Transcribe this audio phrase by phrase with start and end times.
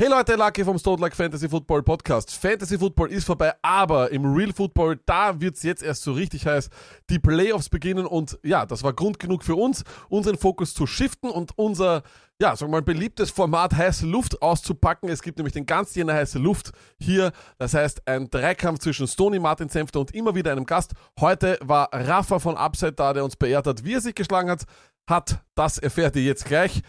[0.00, 2.30] Hey Leute, Lucky vom Stone Like Fantasy Football Podcast.
[2.30, 6.70] Fantasy Football ist vorbei, aber im Real Football, da wird's jetzt erst so richtig heiß.
[7.10, 11.30] Die Playoffs beginnen und ja, das war Grund genug für uns, unseren Fokus zu shiften
[11.30, 12.04] und unser,
[12.40, 15.08] ja, sagen wir mal, beliebtes Format heiße Luft auszupacken.
[15.08, 16.70] Es gibt nämlich den ganz Jänner heiße Luft
[17.00, 17.32] hier.
[17.58, 20.92] Das heißt, ein Dreikampf zwischen Stony, Martin Senfter und immer wieder einem Gast.
[21.18, 24.62] Heute war Rafa von Upside da, der uns beehrt hat, wie er sich geschlagen hat.
[25.08, 26.82] Hat, das erfährt ihr jetzt gleich.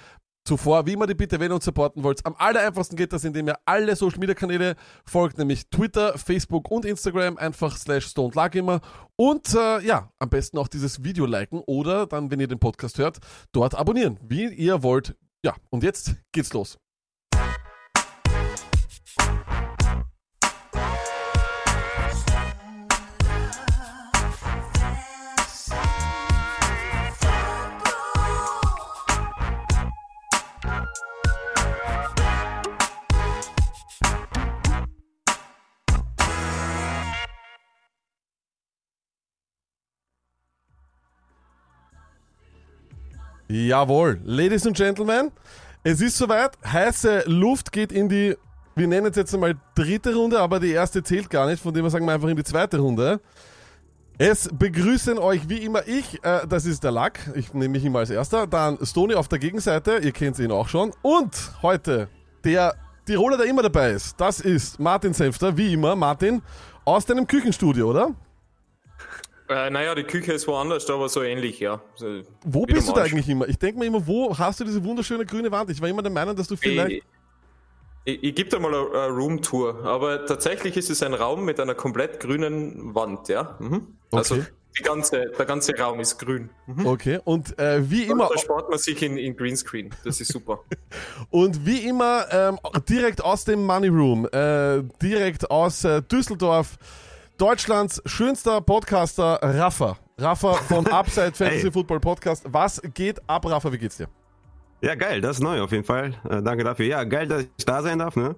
[0.45, 3.23] Zuvor, wie immer die bitte, wenn ihr uns supporten wollt, am aller einfachsten geht das,
[3.23, 4.75] indem ihr alle Social Media Kanäle
[5.05, 8.81] folgt, nämlich Twitter, Facebook und Instagram, einfach slash Stone immer.
[9.15, 12.97] Und äh, ja, am besten auch dieses Video liken oder dann, wenn ihr den Podcast
[12.97, 13.19] hört,
[13.51, 15.15] dort abonnieren, wie ihr wollt.
[15.43, 16.79] Ja, und jetzt geht's los.
[43.51, 45.31] Jawohl, Ladies and Gentlemen,
[45.83, 46.51] es ist soweit.
[46.63, 48.37] Heiße Luft geht in die,
[48.75, 51.83] wir nennen es jetzt einmal dritte Runde, aber die erste zählt gar nicht, von dem
[51.83, 53.19] wir sagen wir einfach in die zweite Runde.
[54.19, 57.99] Es begrüßen euch wie immer ich, äh, das ist der Lack, ich nehme mich immer
[57.99, 62.07] als erster, dann Stony auf der Gegenseite, ihr kennt ihn auch schon, und heute
[62.43, 62.75] der
[63.07, 66.43] Tiroler, der immer dabei ist, das ist Martin Senfter, wie immer, Martin,
[66.85, 68.13] aus deinem Küchenstudio, oder?
[69.49, 71.81] Äh, naja, die Küche ist woanders, aber so ähnlich, ja.
[71.95, 73.47] So wo bist du da eigentlich immer?
[73.49, 75.71] Ich denke mir immer, wo hast du diese wunderschöne grüne Wand?
[75.71, 76.91] Ich war immer der Meinung, dass du vielleicht.
[76.91, 77.03] Ich,
[78.05, 81.59] ich, ich gebe da mal eine, eine Roomtour, aber tatsächlich ist es ein Raum mit
[81.59, 83.57] einer komplett grünen Wand, ja.
[83.57, 83.87] Mhm.
[84.11, 84.45] Also okay.
[84.77, 86.51] die ganze, der ganze Raum ist grün.
[86.67, 86.85] Mhm.
[86.85, 88.29] Okay, und äh, wie und immer.
[88.31, 90.59] Da spart man sich in, in Greenscreen, das ist super.
[91.31, 96.77] und wie immer ähm, direkt aus dem Money Room, äh, direkt aus äh, Düsseldorf.
[97.39, 99.97] Deutschlands schönster Podcaster, Rafa.
[100.17, 101.71] Rafa vom Upside Fantasy.
[101.71, 102.43] Football Podcast.
[102.49, 103.71] Was geht ab, Rafa?
[103.71, 104.09] Wie geht's dir?
[104.81, 106.15] Ja, geil, das ist neu auf jeden Fall.
[106.29, 106.85] Äh, danke dafür.
[106.85, 108.35] Ja, geil, dass ich da sein darf, ne?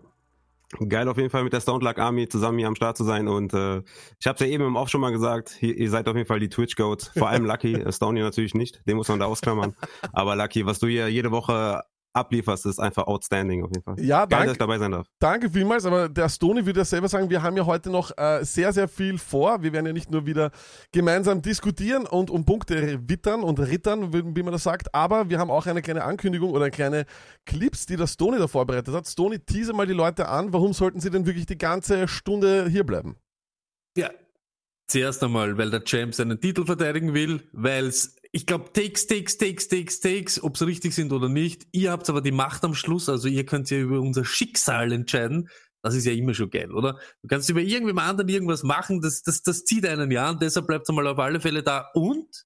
[0.87, 3.27] Geil auf jeden Fall mit der Stone Luck Army zusammen hier am Start zu sein
[3.27, 3.81] und äh,
[4.19, 6.27] ich habe es ja eben im Off schon mal gesagt, hier, ihr seid auf jeden
[6.27, 9.25] Fall die Twitch Goats, vor allem Lucky, äh, Stone natürlich nicht, den muss man da
[9.25, 9.75] ausklammern,
[10.13, 11.81] aber Lucky, was du hier jede Woche
[12.13, 13.95] ablieferst, ist einfach outstanding auf jeden Fall.
[13.99, 15.07] Ja, Geil, danke, dass ich dabei sein darf.
[15.19, 18.43] Danke vielmals, aber der Stony würde ja selber sagen, wir haben ja heute noch äh,
[18.43, 19.63] sehr, sehr viel vor.
[19.63, 20.51] Wir werden ja nicht nur wieder
[20.91, 25.51] gemeinsam diskutieren und um Punkte wittern und rittern, wie man das sagt, aber wir haben
[25.51, 27.05] auch eine kleine Ankündigung oder eine kleine
[27.45, 29.07] Clips, die der Stony da vorbereitet hat.
[29.07, 32.83] Stony, tease mal die Leute an, warum sollten sie denn wirklich die ganze Stunde hier
[32.83, 33.15] bleiben?
[33.97, 34.09] Ja,
[34.87, 39.37] zuerst einmal, weil der Champ seinen Titel verteidigen will, weil es ich glaube, Takes, Takes,
[39.37, 41.67] Takes, Takes, Takes, ob sie richtig sind oder nicht.
[41.71, 45.49] Ihr habt aber die Macht am Schluss, also ihr könnt ja über unser Schicksal entscheiden.
[45.83, 46.99] Das ist ja immer schon geil, oder?
[47.21, 50.67] Du kannst über irgendwem anderen irgendwas machen, das, das, das zieht einen ja und deshalb
[50.67, 51.89] bleibt mal auf alle Fälle da.
[51.93, 52.45] Und,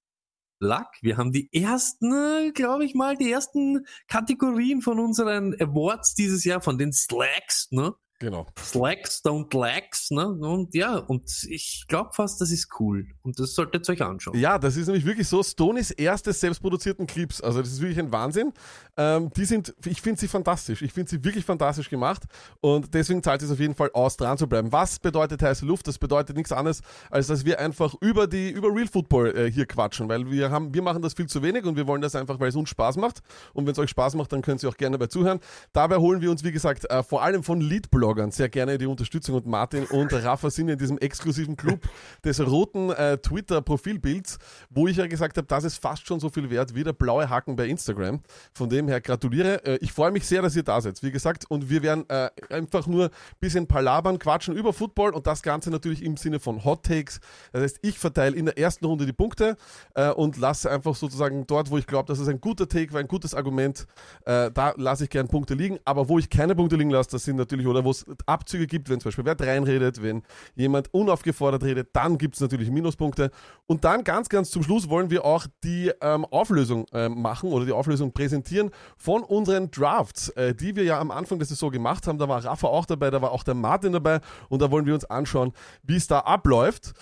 [0.59, 6.45] Luck, wir haben die ersten, glaube ich mal, die ersten Kategorien von unseren Awards dieses
[6.45, 7.93] Jahr, von den Slacks, ne?
[8.19, 8.45] Genau.
[8.57, 10.25] Slacks don't lax, ne?
[10.27, 13.07] Und ja, und ich glaube fast, das ist cool.
[13.23, 14.39] Und das solltet ihr euch anschauen.
[14.39, 15.43] Ja, das ist nämlich wirklich so.
[15.43, 17.41] Stonys erste selbstproduzierten Clips.
[17.41, 18.53] Also, das ist wirklich ein Wahnsinn.
[18.97, 20.81] Ähm, die sind, ich finde sie fantastisch.
[20.81, 22.23] Ich finde sie wirklich fantastisch gemacht.
[22.61, 24.71] Und deswegen zahlt es auf jeden Fall aus, dran zu bleiben.
[24.71, 25.87] Was bedeutet heiße Luft?
[25.87, 29.65] Das bedeutet nichts anderes, als dass wir einfach über die, über Real Football äh, hier
[29.65, 30.07] quatschen.
[30.07, 32.49] Weil wir haben, wir machen das viel zu wenig und wir wollen das einfach, weil
[32.49, 33.19] es uns Spaß macht.
[33.53, 35.39] Und wenn es euch Spaß macht, dann könnt ihr auch gerne dabei zuhören.
[35.73, 38.85] Dabei holen wir uns, wie gesagt, äh, vor allem von Leadblog Bloggern sehr gerne die
[38.85, 41.79] Unterstützung und Martin und Rafa sind in diesem exklusiven Club
[42.23, 44.37] des roten äh, Twitter-Profilbilds,
[44.69, 47.27] wo ich ja gesagt habe, das ist fast schon so viel wert wie der blaue
[47.27, 48.21] Haken bei Instagram.
[48.53, 49.63] Von dem her gratuliere.
[49.65, 52.29] Äh, ich freue mich sehr, dass ihr da seid, wie gesagt, und wir werden äh,
[52.49, 56.63] einfach nur ein bisschen palabern, quatschen über Football und das Ganze natürlich im Sinne von
[56.63, 57.19] Hot Takes.
[57.51, 59.55] Das heißt, ich verteile in der ersten Runde die Punkte
[59.93, 62.99] äh, und lasse einfach sozusagen dort, wo ich glaube, dass es ein guter Take war,
[62.99, 63.85] ein gutes Argument,
[64.25, 65.79] da lasse ich gerne Punkte liegen.
[65.85, 68.89] Aber wo ich keine Punkte liegen lasse, das sind natürlich, oder wo es Abzüge gibt,
[68.89, 70.23] wenn zum Beispiel wer reinredet, wenn
[70.55, 73.31] jemand unaufgefordert redet, dann gibt es natürlich Minuspunkte.
[73.67, 77.65] Und dann ganz, ganz zum Schluss wollen wir auch die ähm, Auflösung äh, machen oder
[77.65, 82.07] die Auflösung präsentieren von unseren Drafts, äh, die wir ja am Anfang der Saison gemacht
[82.07, 82.17] haben.
[82.17, 84.93] Da war Rafa auch dabei, da war auch der Martin dabei und da wollen wir
[84.93, 86.93] uns anschauen, wie es da abläuft.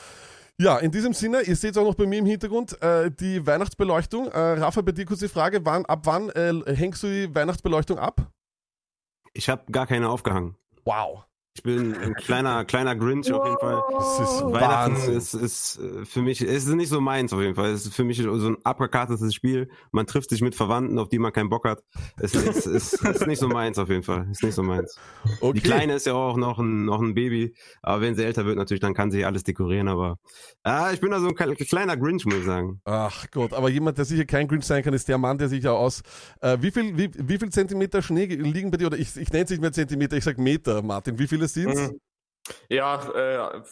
[0.60, 4.28] Ja, in diesem Sinne, ihr seht auch noch bei mir im Hintergrund äh, die Weihnachtsbeleuchtung.
[4.28, 7.98] Äh, Rafa, bei dir kurz die Frage, wann, ab wann äh, hängst du die Weihnachtsbeleuchtung
[7.98, 8.32] ab?
[9.34, 10.56] Ich habe gar keine aufgehangen.
[10.86, 11.26] Wow.
[11.56, 13.84] Ich bin ein kleiner, kleiner Grinch auf jeden Fall.
[13.92, 15.14] Das ist Weihnachten Wahnsinn.
[15.16, 17.70] ist, ist äh, für mich, es ist nicht so meins auf jeden Fall.
[17.72, 19.70] Es ist für mich so ein abgekartetes Spiel.
[19.92, 21.84] Man trifft sich mit Verwandten, auf die man keinen Bock hat.
[22.18, 24.28] Es ist, ist, ist nicht so meins auf jeden Fall.
[24.32, 24.98] Ist nicht so meins.
[25.42, 25.54] Okay.
[25.54, 27.54] Die Kleine ist ja auch noch ein, noch ein Baby.
[27.84, 29.88] Aber wenn sie älter wird, natürlich, dann kann sie alles dekorieren.
[29.90, 30.18] Aber
[30.64, 32.82] ah, ich bin da so ein kle- kleiner Grinch, muss ich sagen.
[32.86, 35.64] Ach Gott, aber jemand, der sicher kein Grinch sein kann, ist der Mann, der sich
[35.64, 36.02] ja aus.
[36.42, 38.88] Äh, wie, viel, wie, wie viel Zentimeter Schnee liegen bei dir?
[38.88, 41.20] Oder ich, ich nenne es nicht mehr Zentimeter, ich sag Meter, Martin.
[41.20, 41.56] Wie viele es?
[41.56, 42.00] Mhm.
[42.70, 43.64] Ja, äh,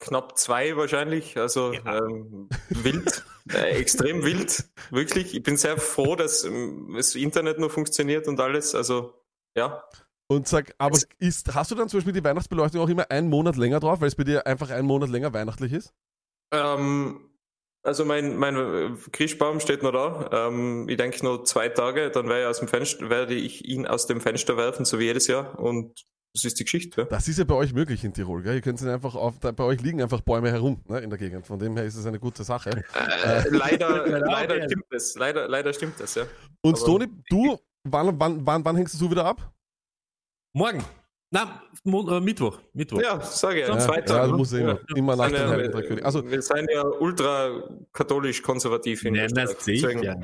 [0.00, 1.36] knapp zwei wahrscheinlich.
[1.36, 5.34] Also ähm, wild, äh, extrem wild, wirklich.
[5.34, 8.74] Ich bin sehr froh, dass ähm, das Internet nur funktioniert und alles.
[8.74, 9.14] Also
[9.56, 9.82] ja,
[10.30, 13.56] Und sag, aber ist, hast du dann zum Beispiel die Weihnachtsbeleuchtung auch immer einen Monat
[13.56, 15.94] länger drauf, weil es bei dir einfach einen Monat länger weihnachtlich ist?
[16.52, 17.30] Ähm,
[17.82, 20.48] also mein, mein äh, Christbaum steht noch da.
[20.48, 23.86] Ähm, ich denke nur zwei Tage, dann werde ich, aus dem Fenster, werde ich ihn
[23.86, 25.58] aus dem Fenster werfen, so wie jedes Jahr.
[25.58, 26.04] Und
[26.34, 27.02] das ist die Geschichte.
[27.02, 27.06] Ja.
[27.06, 28.54] Das ist ja bei euch möglich in Tirol, gell?
[28.54, 31.18] Ihr könnt es einfach auf, da, bei euch liegen einfach Bäume herum ne, in der
[31.18, 31.46] Gegend.
[31.46, 32.70] Von dem her ist es eine gute Sache.
[32.70, 34.64] Äh, leider, Genau, leider ja.
[34.64, 35.14] stimmt das.
[35.16, 36.24] Leider, leider stimmt das, ja.
[36.60, 39.52] Und aber- Stony, du, wann, wann, wann, wann hängst du wieder ab?
[40.52, 40.84] Morgen.
[41.30, 42.58] Na, äh, Mittwoch.
[42.72, 43.02] Mittwoch.
[43.02, 43.68] Ja, sage ich.
[43.68, 44.30] Ja, zwei ja, Tage.
[44.30, 46.04] du musst ja immer, immer nach dem ja, Heiligen Drei König.
[46.04, 50.14] Also, wir sind ja ultra katholisch konservativ in Nein, das sehe ich ja.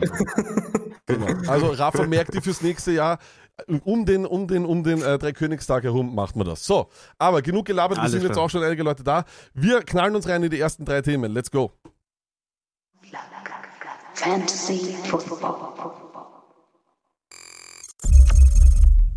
[1.07, 1.27] Genau.
[1.49, 3.19] Also Rafa merkt dir fürs nächste Jahr,
[3.85, 6.65] um den, um den, um den äh, Dreikönigstag herum macht man das.
[6.65, 8.45] So, aber genug gelabert, wir sind jetzt klar.
[8.45, 9.25] auch schon einige Leute da.
[9.53, 11.33] Wir knallen uns rein in die ersten drei Themen.
[11.33, 11.73] Let's go.
[14.15, 15.55] Fantasy Football.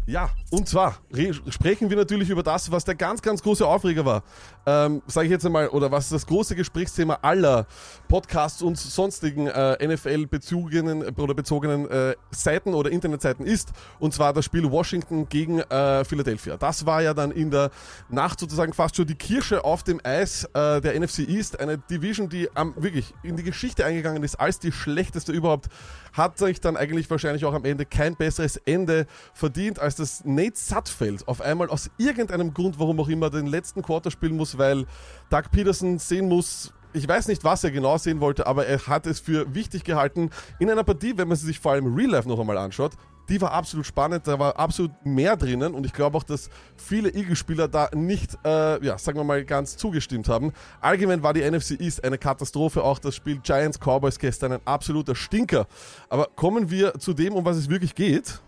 [0.08, 4.06] Ja, und zwar re- sprechen wir natürlich über das, was der ganz, ganz große Aufreger
[4.06, 4.24] war.
[4.66, 7.68] Ähm, Sage ich jetzt einmal, oder was das große Gesprächsthema aller
[8.08, 13.70] Podcasts und sonstigen äh, NFL-bezogenen oder bezogenen äh, Seiten oder Internetseiten ist.
[14.00, 16.58] Und zwar das Spiel Washington gegen äh, Philadelphia.
[16.58, 17.72] Das war ja dann in der
[18.10, 21.60] Nacht sozusagen fast schon die Kirsche auf dem Eis äh, der NFC East.
[21.60, 25.68] Eine Division, die am, wirklich in die Geschichte eingegangen ist als die schlechteste überhaupt.
[26.14, 30.56] Hat sich dann eigentlich wahrscheinlich auch am Ende kein besseres Ende verdient, als dass Nate
[30.56, 34.86] Sutfeld auf einmal aus irgendeinem Grund, warum auch immer, den letzten Quarter spielen muss, weil
[35.32, 39.08] Doug Peterson sehen muss, ich weiß nicht, was er genau sehen wollte, aber er hat
[39.08, 40.30] es für wichtig gehalten.
[40.60, 42.94] In einer Partie, wenn man sie sich vor allem Real Life noch einmal anschaut,
[43.30, 47.10] die war absolut spannend, da war absolut mehr drinnen und ich glaube auch, dass viele
[47.14, 50.54] Eagles-Spieler da nicht, äh, ja, sagen wir mal, ganz zugestimmt haben.
[50.80, 55.68] Allgemein war die NFC East eine Katastrophe, auch das Spiel Giants-Cowboys gestern ein absoluter Stinker.
[56.10, 58.40] Aber kommen wir zu dem, um was es wirklich geht.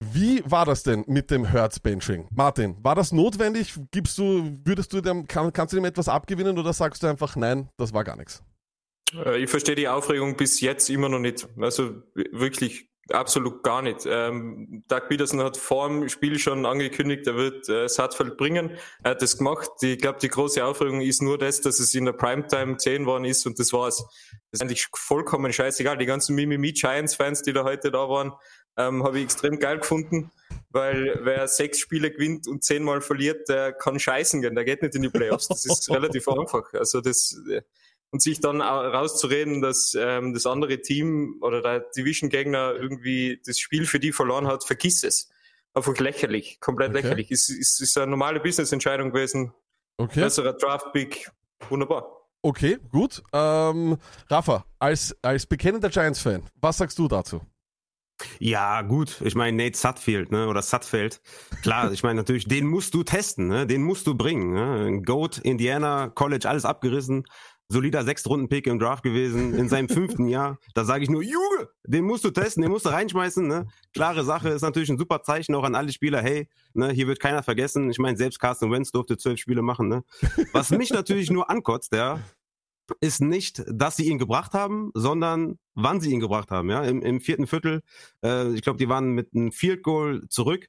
[0.00, 2.28] Wie war das denn mit dem Hertz-Benching?
[2.34, 3.74] Martin, war das notwendig?
[3.90, 7.36] Gibst du, würdest du dem, kann, kannst du dem etwas abgewinnen oder sagst du einfach,
[7.36, 8.42] nein, das war gar nichts?
[9.14, 11.48] Äh, Ich verstehe die Aufregung bis jetzt immer noch nicht.
[11.58, 14.06] Also wirklich absolut gar nicht.
[14.06, 18.78] Ähm, Doug Peterson hat vor dem Spiel schon angekündigt, er wird äh, Sattfeld bringen.
[19.02, 19.70] Er hat das gemacht.
[19.82, 23.24] Ich glaube, die große Aufregung ist nur das, dass es in der Primetime 10 worden
[23.24, 23.98] ist und das war's.
[24.50, 25.98] Das ist eigentlich vollkommen scheißegal.
[25.98, 28.32] Die ganzen Mimimi Giants-Fans, die da heute da waren,
[28.76, 30.30] ähm, habe ich extrem geil gefunden,
[30.70, 34.94] weil wer sechs Spiele gewinnt und zehnmal verliert, der kann scheißen gehen, der geht nicht
[34.94, 35.48] in die Playoffs.
[35.48, 36.72] Das ist relativ einfach.
[36.74, 37.62] Also das äh,
[38.10, 43.58] und sich dann au- rauszureden, dass ähm, das andere Team oder der Division-Gegner irgendwie das
[43.58, 45.30] Spiel für die verloren hat, vergiss es.
[45.72, 47.00] Einfach lächerlich, komplett Okay.
[47.02, 47.32] lächerlich.
[47.32, 49.52] Es ist, ist eine normale Business-Entscheidung gewesen.
[49.96, 50.20] Okay.
[50.20, 51.28] Besserer Draft-Pick,
[51.68, 52.08] wunderbar.
[52.42, 53.20] Okay, gut.
[53.32, 53.96] Ähm,
[54.28, 57.40] Rafa, als, als bekennender Giants-Fan, was sagst du dazu?
[58.38, 59.20] Ja, gut.
[59.24, 61.20] Ich meine, Nate Sutfield, ne, oder Sutfeld.
[61.62, 63.66] Klar, ich meine natürlich, den musst du testen, ne?
[63.66, 64.52] Den musst du bringen.
[64.52, 65.02] Ne?
[65.02, 67.24] Goat, Indiana, College, alles abgerissen.
[67.68, 70.58] Solider Sechstrunden-Pick im Draft gewesen, in seinem fünften Jahr.
[70.74, 73.46] Da sage ich nur, Junge, den musst du testen, den musst du reinschmeißen.
[73.46, 73.66] Ne?
[73.94, 76.20] Klare Sache, ist natürlich ein super Zeichen auch an alle Spieler.
[76.20, 77.90] Hey, ne, hier wird keiner vergessen.
[77.90, 79.88] Ich meine, selbst Carsten Wentz durfte zwölf Spiele machen.
[79.88, 80.04] Ne?
[80.52, 82.20] Was mich natürlich nur ankotzt, ja,
[83.00, 86.70] ist nicht, dass sie ihn gebracht haben, sondern wann sie ihn gebracht haben.
[86.70, 87.82] Ja, im, im vierten Viertel,
[88.22, 90.68] äh, ich glaube, die waren mit einem Field Goal zurück.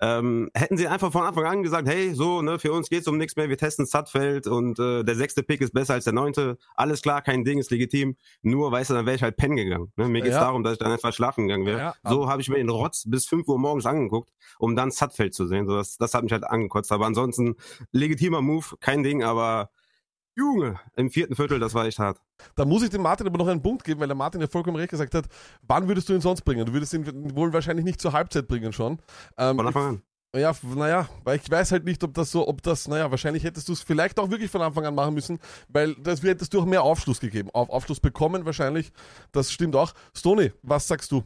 [0.00, 3.16] Ähm, hätten sie einfach von Anfang an gesagt, hey, so, ne, für uns geht's um
[3.16, 6.58] nichts mehr, wir testen Sutfeld und äh, der sechste Pick ist besser als der neunte,
[6.74, 8.16] alles klar, kein Ding, ist legitim.
[8.42, 9.92] Nur, weißt du, dann wäre ich halt pennen gegangen.
[9.96, 10.08] Ne?
[10.08, 10.40] Mir geht's Ja.
[10.40, 11.78] darum, dass ich dann einfach schlafen gegangen wäre.
[11.78, 15.32] Ja, so habe ich mir den Rotz bis 5 Uhr morgens angeguckt, um dann Sutfeld
[15.32, 15.66] zu sehen.
[15.68, 16.90] So, das, das hat mich halt angekotzt.
[16.90, 17.54] Aber ansonsten,
[17.92, 19.70] legitimer Move, kein Ding, aber
[20.36, 22.20] Junge, im vierten Viertel, das war echt hart.
[22.56, 24.76] Da muss ich dem Martin aber noch einen Punkt geben, weil der Martin ja vollkommen
[24.76, 25.26] recht gesagt hat.
[25.62, 26.66] Wann würdest du ihn sonst bringen?
[26.66, 28.98] Du würdest ihn wohl wahrscheinlich nicht zur Halbzeit bringen schon.
[29.38, 30.02] Ähm, Von Anfang an.
[30.34, 33.68] Ja, naja, weil ich weiß halt nicht, ob das so, ob das, naja, wahrscheinlich hättest
[33.68, 35.38] du es vielleicht auch wirklich von Anfang an machen müssen,
[35.68, 37.50] weil das hättest du auch mehr Aufschluss gegeben.
[37.52, 38.90] Auf Aufschluss bekommen wahrscheinlich,
[39.30, 39.94] das stimmt auch.
[40.12, 41.22] Stony, was sagst du?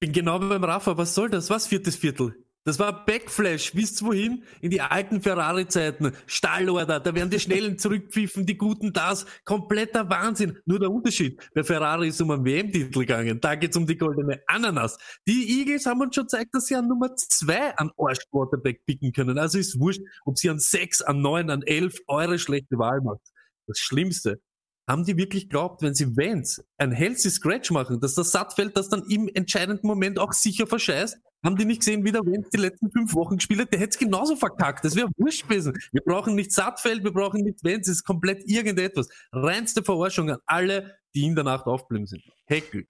[0.00, 1.50] Bin genau beim Rafa, was soll das?
[1.50, 2.34] Was viertes Viertel?
[2.64, 3.74] Das war Backflash.
[3.74, 4.44] Wisst wohin?
[4.60, 6.12] In die alten Ferrari-Zeiten.
[6.26, 9.26] Stallorder, da werden die Schnellen zurückpfiffen, die Guten das.
[9.44, 10.58] Kompletter Wahnsinn.
[10.64, 11.42] Nur der Unterschied.
[11.54, 13.40] Bei Ferrari ist um einen WM-Titel gegangen.
[13.40, 14.96] Da geht's um die goldene Ananas.
[15.26, 19.38] Die Eagles haben uns schon gezeigt, dass sie an Nummer zwei an Arsch-Quarterback picken können.
[19.38, 23.22] Also ist wurscht, ob sie an sechs, an neun, an elf eure schlechte Wahl macht.
[23.66, 24.40] Das Schlimmste,
[24.88, 28.88] haben die wirklich glaubt, wenn sie Vance ein healthy Scratch machen, dass das Sattfeld das
[28.88, 31.18] dann im entscheidenden Moment auch sicher verscheißt?
[31.44, 33.72] Haben die nicht gesehen, wie der Vance die letzten fünf Wochen gespielt hat?
[33.72, 34.84] Der hätte es genauso verkackt.
[34.84, 35.76] Das wäre wurscht gewesen.
[35.90, 37.90] Wir brauchen nicht Sattfeld, wir brauchen nicht Vance.
[37.90, 39.08] Es ist komplett irgendetwas.
[39.32, 42.22] Reinste Verarschung an alle, die in der Nacht aufgeblieben sind.
[42.46, 42.86] Heckel.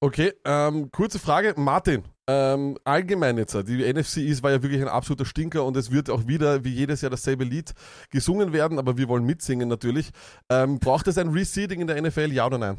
[0.00, 2.02] Okay, ähm, kurze Frage, Martin.
[2.26, 6.10] Ähm, allgemein jetzt, die NFC East war ja wirklich ein absoluter Stinker und es wird
[6.10, 7.72] auch wieder wie jedes Jahr dasselbe Lied
[8.10, 10.10] gesungen werden, aber wir wollen mitsingen natürlich.
[10.48, 12.78] Ähm, braucht es ein Reseeding in der NFL, ja oder nein?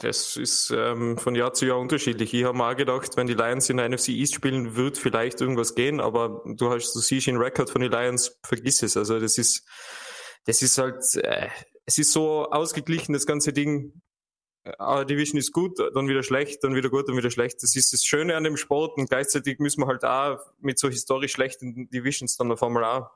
[0.00, 2.32] Das ist ähm, von Jahr zu Jahr unterschiedlich.
[2.32, 5.74] Ich habe mal gedacht, wenn die Lions in der NFC East spielen, wird vielleicht irgendwas
[5.74, 8.96] gehen, aber du hast, du siehst den Rekord von den Lions, vergiss es.
[8.96, 9.66] Also das ist,
[10.44, 11.48] das ist halt, äh,
[11.86, 14.00] es ist so ausgeglichen, das ganze Ding
[14.78, 17.62] ah, Division ist gut, dann wieder schlecht, dann wieder gut, dann wieder schlecht.
[17.62, 20.88] Das ist das Schöne an dem Sport und gleichzeitig müssen wir halt auch mit so
[20.88, 23.10] historisch schlechten Divisions dann auf einmal auch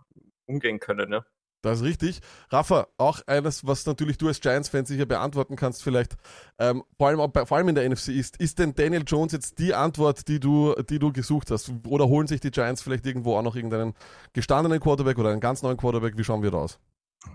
[0.46, 1.12] umgehen können.
[1.12, 1.24] Ja.
[1.62, 2.20] Das ist richtig.
[2.50, 6.16] Rafa, auch eines, was natürlich du als Giants-Fan sicher beantworten kannst, vielleicht,
[6.58, 9.74] ähm, vor, allem, vor allem in der NFC ist, ist denn Daniel Jones jetzt die
[9.74, 11.72] Antwort, die du, die du gesucht hast?
[11.86, 13.94] Oder holen sich die Giants vielleicht irgendwo auch noch irgendeinen
[14.32, 16.16] gestandenen Quarterback oder einen ganz neuen Quarterback?
[16.16, 16.78] Wie schauen wir da aus?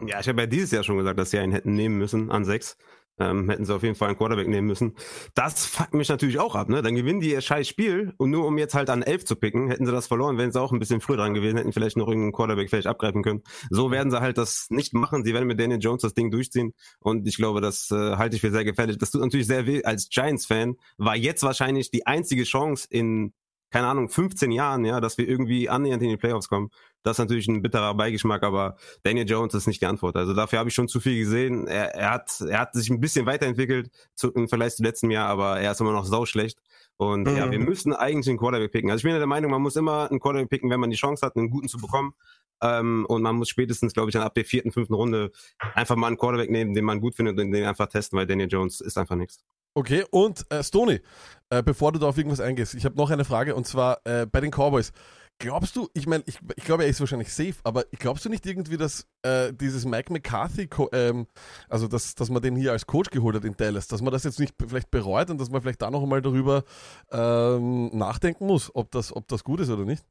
[0.05, 2.45] Ja, ich habe ja dieses Jahr schon gesagt, dass sie einen hätten nehmen müssen an
[2.45, 2.77] sechs.
[3.19, 4.95] Ähm, hätten sie auf jeden Fall einen Quarterback nehmen müssen.
[5.35, 6.81] Das fuckt mich natürlich auch ab, ne?
[6.81, 9.69] Dann gewinnen die ihr scheiß Spiel und nur um jetzt halt an elf zu picken,
[9.69, 12.07] hätten sie das verloren, wenn sie auch ein bisschen früher dran gewesen, hätten vielleicht noch
[12.07, 13.43] irgendeinen Quarterback vielleicht abgreifen können.
[13.69, 15.23] So werden sie halt das nicht machen.
[15.23, 18.41] Sie werden mit Daniel Jones das Ding durchziehen und ich glaube, das äh, halte ich
[18.41, 18.97] für sehr gefährlich.
[18.97, 19.83] Das tut natürlich sehr weh.
[19.83, 23.33] Als Giants-Fan war jetzt wahrscheinlich die einzige Chance in
[23.73, 26.69] keine Ahnung, 15 Jahren, ja, dass wir irgendwie annähernd in die Playoffs kommen.
[27.01, 30.15] Das ist natürlich ein bitterer Beigeschmack, aber Daniel Jones ist nicht die Antwort.
[30.15, 31.65] Also dafür habe ich schon zu viel gesehen.
[31.65, 35.27] Er, er, hat, er hat sich ein bisschen weiterentwickelt zu, im Vergleich zu letztem Jahr,
[35.27, 36.59] aber er ist immer noch sauschlecht.
[36.97, 37.35] Und mhm.
[37.35, 38.91] ja, wir müssen eigentlich einen Quarterback picken.
[38.91, 41.25] Also ich bin der Meinung, man muss immer einen Quarterback picken, wenn man die Chance
[41.25, 42.13] hat, einen guten zu bekommen.
[42.61, 45.31] Ähm, und man muss spätestens, glaube ich, dann ab der vierten, fünften Runde
[45.73, 48.49] einfach mal einen Quarterback nehmen, den man gut findet und den einfach testen, weil Daniel
[48.51, 49.43] Jones ist einfach nichts.
[49.75, 51.01] Okay, und äh, Stoney,
[51.49, 54.27] äh, bevor du da auf irgendwas eingehst, ich habe noch eine Frage und zwar äh,
[54.27, 54.91] bei den Cowboys.
[55.39, 58.45] Glaubst du, ich meine, ich, ich glaube, er ist wahrscheinlich safe, aber glaubst du nicht
[58.45, 61.25] irgendwie, dass äh, dieses Mike McCarthy, ähm,
[61.69, 64.23] also dass, dass man den hier als Coach geholt hat in Dallas, dass man das
[64.23, 66.63] jetzt nicht vielleicht bereut und dass man vielleicht da noch einmal darüber
[67.11, 70.05] ähm, nachdenken muss, ob das, ob das gut ist oder nicht?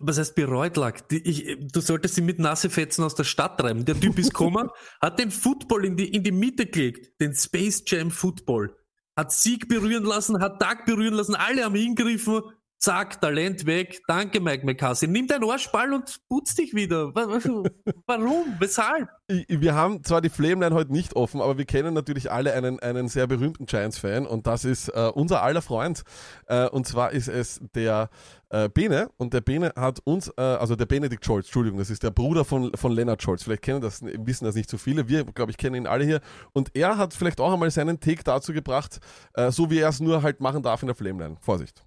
[0.00, 1.00] Was heißt bereut lag?
[1.10, 3.84] Ich, du solltest sie mit nasse Fetzen aus der Stadt treiben.
[3.84, 7.82] Der Typ ist gekommen, hat den Football in die, in die Mitte gelegt, den Space
[7.86, 8.76] Jam Football.
[9.16, 12.42] Hat Sieg berühren lassen, hat Tag berühren lassen, alle haben hingegriffen,
[12.78, 15.08] zack, Talent weg, danke Mike McCarthy.
[15.08, 17.14] Nimm deinen Arschball und putz dich wieder.
[17.14, 18.56] Warum?
[18.58, 19.08] Weshalb?
[19.26, 23.08] Wir haben zwar die Flameline heute nicht offen, aber wir kennen natürlich alle einen, einen
[23.08, 26.02] sehr berühmten Giants-Fan und das ist äh, unser aller Freund.
[26.46, 28.10] Äh, und zwar ist es der
[28.50, 32.02] äh, Bene und der Bene hat uns, äh, also der Benedikt Scholz, Entschuldigung, das ist
[32.02, 33.42] der Bruder von, von Leonard Scholz.
[33.44, 35.08] Vielleicht kennen das, wissen das nicht so viele.
[35.08, 36.20] Wir, glaube ich, kennen ihn alle hier.
[36.52, 39.00] Und er hat vielleicht auch einmal seinen Take dazu gebracht,
[39.34, 41.36] äh, so wie er es nur halt machen darf in der Flameline.
[41.40, 41.84] Vorsicht.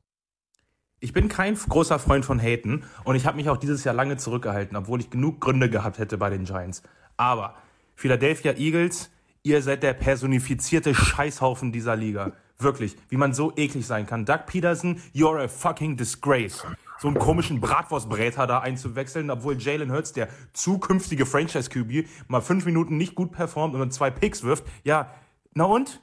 [0.99, 4.17] Ich bin kein großer Freund von Haten und ich habe mich auch dieses Jahr lange
[4.17, 6.81] zurückgehalten, obwohl ich genug Gründe gehabt hätte bei den Giants.
[7.17, 7.53] Aber
[7.93, 9.11] Philadelphia Eagles,
[9.43, 12.31] ihr seid der personifizierte Scheißhaufen dieser Liga.
[12.57, 14.25] Wirklich, wie man so eklig sein kann.
[14.25, 16.65] Doug Peterson, you're a fucking disgrace.
[16.97, 22.97] So einen komischen Bratwurstbräter da einzuwechseln, obwohl Jalen Hurts, der zukünftige Franchise-QB, mal fünf Minuten
[22.97, 24.63] nicht gut performt und dann zwei Picks wirft.
[24.83, 25.11] Ja,
[25.53, 26.01] na und?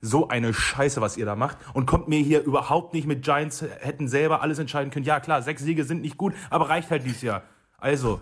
[0.00, 1.58] So eine Scheiße, was ihr da macht.
[1.74, 5.04] Und kommt mir hier überhaupt nicht mit Giants, hätten selber alles entscheiden können.
[5.04, 7.42] Ja, klar, sechs Siege sind nicht gut, aber reicht halt dieses Jahr.
[7.78, 8.20] Also,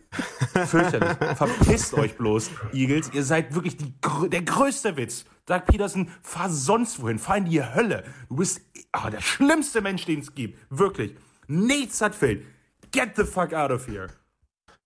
[0.66, 1.16] fürchterlich.
[1.36, 3.10] Verpisst euch bloß, Eagles.
[3.12, 3.94] Ihr seid wirklich die,
[4.28, 5.24] der größte Witz.
[5.46, 7.18] Doug Peterson, fahr sonst wohin.
[7.18, 8.04] Fahr in die Hölle.
[8.30, 8.62] Du bist
[8.96, 10.58] oh, der schlimmste Mensch, den es gibt.
[10.70, 11.14] Wirklich.
[11.46, 12.46] Nichts hat fehlt.
[12.92, 14.08] Get the fuck out of here.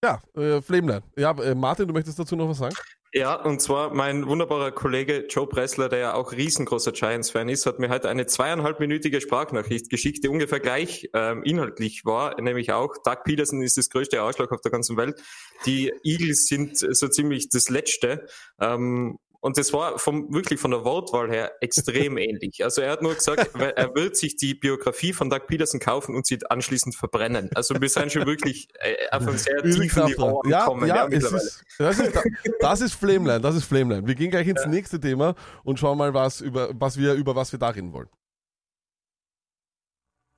[0.02, 1.04] Ja, äh, Flameland.
[1.16, 2.74] Ja, äh, Martin, du möchtest dazu noch was sagen?
[3.14, 7.78] Ja, und zwar mein wunderbarer Kollege Joe Pressler, der ja auch riesengroßer Giants-Fan ist, hat
[7.78, 13.24] mir heute eine zweieinhalbminütige Sprachnachricht geschickt, die ungefähr gleich ähm, inhaltlich war, nämlich auch, Doug
[13.24, 15.22] Peterson ist das größte Ausschlag auf der ganzen Welt.
[15.64, 18.26] Die Eagles sind so ziemlich das Letzte.
[18.60, 22.64] Ähm, und das war vom, wirklich von der Wortwahl her extrem ähnlich.
[22.64, 26.26] Also er hat nur gesagt, er wird sich die Biografie von Doug Peterson kaufen und
[26.26, 27.50] sie anschließend verbrennen.
[27.54, 31.42] Also wir sind schon wirklich äh, auf einem sehr tiefen Niveau ja, Ja, ja mittlerweile.
[31.42, 32.18] Ist, das, ist,
[32.60, 34.06] das ist Flameline, das ist Flameline.
[34.06, 34.68] Wir gehen gleich ins ja.
[34.68, 38.08] nächste Thema und schauen mal, was, über, was, wir, über was wir da reden wollen.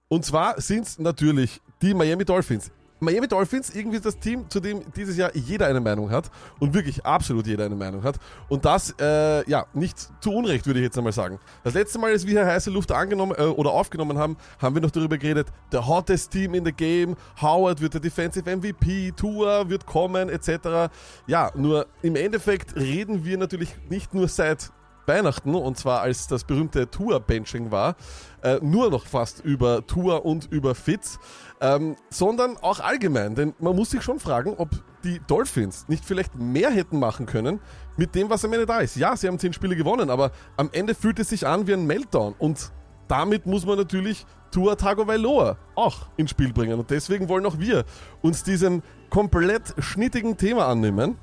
[0.08, 2.70] Und zwar sind es natürlich die Miami Dolphins.
[3.00, 7.04] Miami Dolphins, irgendwie das Team, zu dem dieses Jahr jeder eine Meinung hat und wirklich
[7.04, 8.16] absolut jeder eine Meinung hat.
[8.48, 11.38] Und das, äh, ja, nicht zu Unrecht, würde ich jetzt einmal sagen.
[11.64, 14.82] Das letzte Mal, als wir hier heiße Luft angenommen äh, oder aufgenommen haben, haben wir
[14.82, 19.68] noch darüber geredet, der hottest Team in the game, Howard wird der Defensive MVP, Tua
[19.68, 20.92] wird kommen, etc.
[21.26, 24.70] Ja, nur im Endeffekt reden wir natürlich nicht nur seit
[25.06, 27.96] Weihnachten, und zwar als das berühmte Tour-Benching war,
[28.42, 31.18] äh, nur noch fast über Tour und über Fitz,
[31.60, 33.34] ähm, sondern auch allgemein.
[33.34, 34.70] Denn man muss sich schon fragen, ob
[35.04, 37.60] die Dolphins nicht vielleicht mehr hätten machen können
[37.96, 38.96] mit dem, was am Ende da ist.
[38.96, 41.86] Ja, sie haben zehn Spiele gewonnen, aber am Ende fühlt es sich an wie ein
[41.86, 42.34] Meltdown.
[42.38, 42.72] Und
[43.08, 46.78] damit muss man natürlich Tua Tagovailoa auch ins Spiel bringen.
[46.78, 47.84] Und deswegen wollen auch wir
[48.22, 51.18] uns diesem komplett schnittigen Thema annehmen.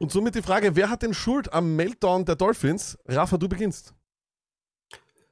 [0.00, 2.98] Und somit die Frage, wer hat denn Schuld am Meltdown der Dolphins?
[3.06, 3.94] Rafa, du beginnst.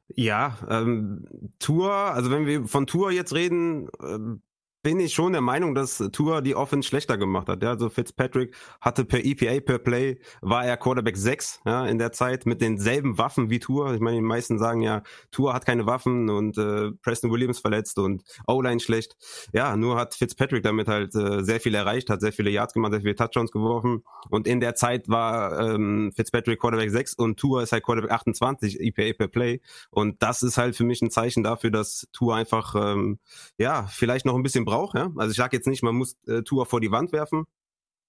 [0.08, 1.25] Ja, ähm,
[1.58, 4.42] Tour, also wenn wir von Tour jetzt reden, ähm,
[4.88, 7.62] bin ich schon der Meinung, dass Tour die Offense schlechter gemacht hat.
[7.62, 12.11] Ja, also Fitzpatrick hatte per EPA, per Play, war er Quarterback 6 ja, in der
[12.12, 13.92] Zeit mit denselben Waffen wie Tour.
[13.92, 17.99] Ich meine, die meisten sagen ja, Tour hat keine Waffen und äh, Preston Williams verletzt
[17.99, 19.18] und O-Line schlecht.
[19.52, 22.92] Ja, nur hat Fitzpatrick damit halt äh, sehr viel erreicht, hat sehr viele Yards gemacht,
[22.92, 27.62] sehr viele Touchdowns geworfen und in der Zeit war ähm, Fitzpatrick Quarterback 6 und Tour
[27.62, 31.42] ist halt Quarterback 28, EPA per Play und das ist halt für mich ein Zeichen
[31.42, 33.18] dafür, dass Tour einfach ähm,
[33.59, 34.77] ja, vielleicht noch ein bisschen braucht.
[34.94, 35.11] Ja?
[35.16, 37.44] Also ich sage jetzt nicht, man muss äh, Tour vor die Wand werfen.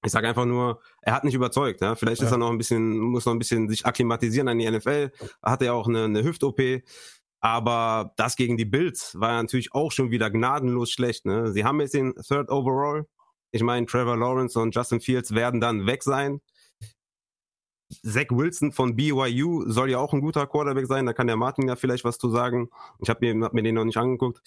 [0.06, 1.82] Ich sage einfach nur, er hat nicht überzeugt.
[1.82, 1.96] Ja?
[1.96, 2.28] Vielleicht ja.
[2.28, 5.12] ist er noch ein bisschen, muss noch ein bisschen sich akklimatisieren an die NFL.
[5.42, 6.60] Hat er auch eine, eine Hüft-OP.
[7.42, 11.26] Aber das gegen die Bills war natürlich auch schon wieder gnadenlos schlecht.
[11.26, 11.52] Ne?
[11.52, 13.08] Sie haben jetzt den Third Overall.
[13.52, 16.42] Ich meine, Trevor Lawrence und Justin Fields werden dann weg sein.
[17.90, 21.06] Zach Wilson von BYU soll ja auch ein guter Quarterback sein.
[21.06, 22.70] Da kann der Martin ja vielleicht was zu sagen.
[23.00, 24.42] Ich habe mir, hab mir den noch nicht angeguckt.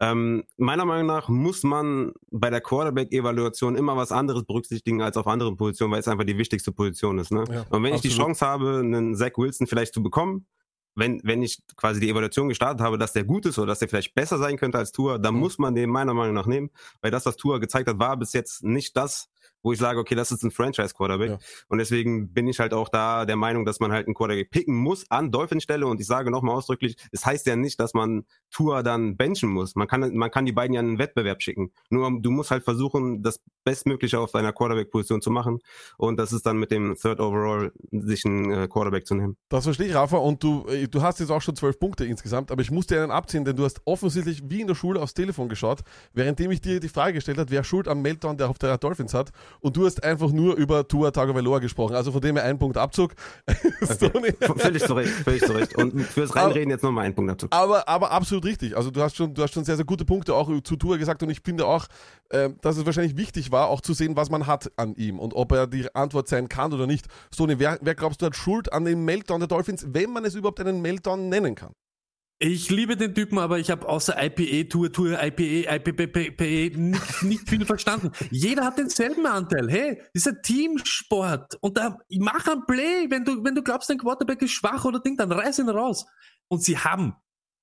[0.00, 5.26] Ähm, meiner Meinung nach muss man bei der Quarterback-Evaluation immer was anderes berücksichtigen als auf
[5.26, 7.32] anderen Positionen, weil es einfach die wichtigste Position ist.
[7.32, 7.44] Ne?
[7.48, 7.94] Ja, Und wenn absolut.
[7.96, 10.46] ich die Chance habe, einen Zach Wilson vielleicht zu bekommen,
[10.94, 13.88] wenn, wenn ich quasi die Evaluation gestartet habe, dass der gut ist oder dass der
[13.88, 15.40] vielleicht besser sein könnte als Tour, dann mhm.
[15.40, 16.70] muss man den meiner Meinung nach nehmen,
[17.00, 19.28] weil das, was Tour gezeigt hat, war bis jetzt nicht das,
[19.64, 21.30] wo ich sage, okay, das ist ein Franchise-Quarterback.
[21.30, 21.38] Ja.
[21.68, 24.76] Und deswegen bin ich halt auch da der Meinung, dass man halt einen Quarterback picken
[24.76, 25.86] muss an Dolphin-Stelle.
[25.86, 29.74] Und ich sage nochmal ausdrücklich, es heißt ja nicht, dass man Tour dann benchen muss.
[29.74, 31.72] Man kann, man kann die beiden ja in einen Wettbewerb schicken.
[31.88, 35.60] Nur du musst halt versuchen, das Bestmögliche auf deiner Quarterback-Position zu machen.
[35.96, 39.36] Und das ist dann mit dem Third Overall, sich einen äh, Quarterback zu nehmen.
[39.48, 40.18] Das verstehe ich, Rafa.
[40.18, 43.10] Und du, äh, du hast jetzt auch schon zwölf Punkte insgesamt, aber ich musste einen
[43.10, 45.80] abziehen, denn du hast offensichtlich wie in der Schule aufs Telefon geschaut,
[46.12, 49.14] währenddem ich dir die Frage gestellt habe, wer Schuld am Meltdown der auf der Dolphins
[49.14, 49.30] hat.
[49.60, 51.94] Und du hast einfach nur über Tua Tagovailoa gesprochen.
[51.94, 53.14] Also von dem her ein Punkt Abzug.
[54.04, 54.34] Okay.
[54.56, 55.76] völlig zurecht, völlig zurecht.
[55.76, 57.54] Und fürs Reinreden jetzt nochmal ein Punkt Abzug.
[57.54, 58.76] Aber, aber absolut richtig.
[58.76, 61.22] Also du hast schon, du hast schon sehr, sehr gute Punkte auch zu Tua gesagt
[61.22, 61.86] und ich finde auch,
[62.30, 65.34] äh, dass es wahrscheinlich wichtig war, auch zu sehen, was man hat an ihm und
[65.34, 67.06] ob er die Antwort sein kann oder nicht.
[67.34, 70.34] Sony, wer, wer glaubst du hat Schuld an dem Meltdown der Dolphins, wenn man es
[70.34, 71.72] überhaupt einen Meltdown nennen kann?
[72.46, 77.48] Ich liebe den Typen, aber ich habe außer IPA, Tour, Tour, IPA, IPPPE nicht, nicht
[77.48, 78.12] viel verstanden.
[78.30, 79.70] Jeder hat denselben Anteil.
[79.70, 81.56] Hey, das ist ein Teamsport.
[81.62, 83.06] Und da, mach ein Play.
[83.08, 86.04] Wenn du, wenn du glaubst, dein Quarterback ist schwach oder Ding, dann reiß ihn raus.
[86.48, 87.16] Und sie haben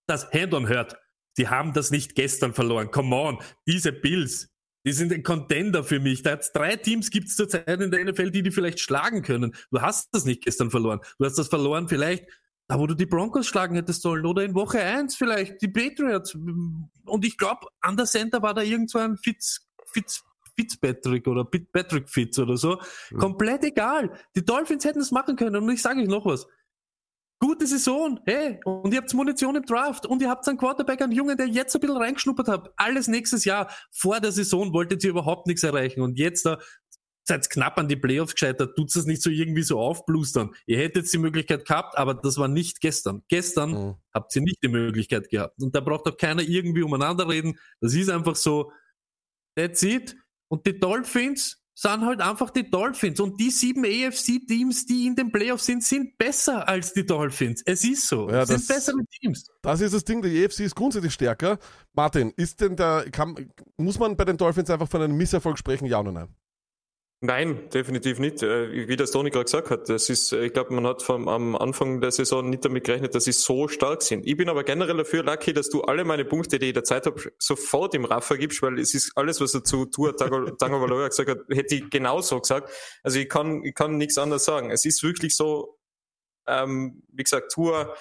[0.08, 0.98] das Hand-on hört.
[1.38, 2.90] Sie haben das nicht gestern verloren.
[2.90, 3.38] Come on.
[3.68, 4.50] Diese Bills,
[4.84, 6.24] die sind ein Contender für mich.
[6.24, 9.54] Da hat's drei Teams gibt's zurzeit in der NFL, die die vielleicht schlagen können.
[9.70, 11.02] Du hast das nicht gestern verloren.
[11.20, 12.26] Du hast das verloren vielleicht
[12.72, 16.36] da wo du die Broncos schlagen hättest sollen oder in Woche 1 vielleicht die Patriots.
[16.36, 20.24] Und ich glaube, an der Center war da irgend so ein Fitz, Fitz,
[20.56, 22.80] Fitzpatrick oder Patrick Fitz oder so.
[23.10, 23.18] Mhm.
[23.18, 24.14] Komplett egal.
[24.38, 25.58] Die Dolphins hätten es machen können.
[25.58, 26.48] Und ich sage euch noch was.
[27.42, 31.12] Gute Saison, hey, und ihr habt Munition im Draft und ihr habt einen Quarterback, einen
[31.12, 32.72] Jungen, der jetzt ein bisschen reingeschnuppert hat.
[32.78, 33.70] Alles nächstes Jahr.
[33.90, 36.60] Vor der Saison wolltet ihr überhaupt nichts erreichen und jetzt da
[37.24, 40.52] seid knapp an die Playoffs gescheitert, tut es nicht so irgendwie so aufblustern.
[40.66, 43.24] Ihr hättet die Möglichkeit gehabt, aber das war nicht gestern.
[43.28, 43.96] Gestern mhm.
[44.14, 45.62] habt ihr nicht die Möglichkeit gehabt.
[45.62, 47.58] Und da braucht auch keiner irgendwie umeinander reden.
[47.80, 48.72] Das ist einfach so,
[49.56, 50.16] that's it.
[50.48, 53.20] Und die Dolphins sind halt einfach die Dolphins.
[53.20, 57.64] Und die sieben AFC-Teams, die in den Playoffs sind, sind besser als die Dolphins.
[57.66, 58.30] Es ist so.
[58.30, 59.48] Ja, sind bessere Teams.
[59.62, 61.58] Das ist das Ding, die AFC ist grundsätzlich stärker.
[61.94, 65.86] Martin, ist denn der, kann, muss man bei den Dolphins einfach von einem Misserfolg sprechen,
[65.86, 66.36] ja oder nein?
[67.24, 68.42] Nein, definitiv nicht.
[68.42, 71.28] Äh, wie das Toni gerade gesagt hat, das ist, äh, ich glaube, man hat vom,
[71.28, 74.26] am Anfang der Saison nicht damit gerechnet, dass sie so stark sind.
[74.26, 77.06] Ich bin aber generell dafür, Lucky, dass du alle meine Punkte, die ich der Zeit
[77.06, 81.10] habe, sofort im Raffer gibst, weil es ist alles, was er zu Tour Tango Valoria
[81.10, 82.72] gesagt hat, hätte ich genauso gesagt.
[83.04, 84.72] Also ich kann, ich kann nichts anderes sagen.
[84.72, 85.78] Es ist wirklich so,
[86.48, 87.96] ähm, wie gesagt, Tour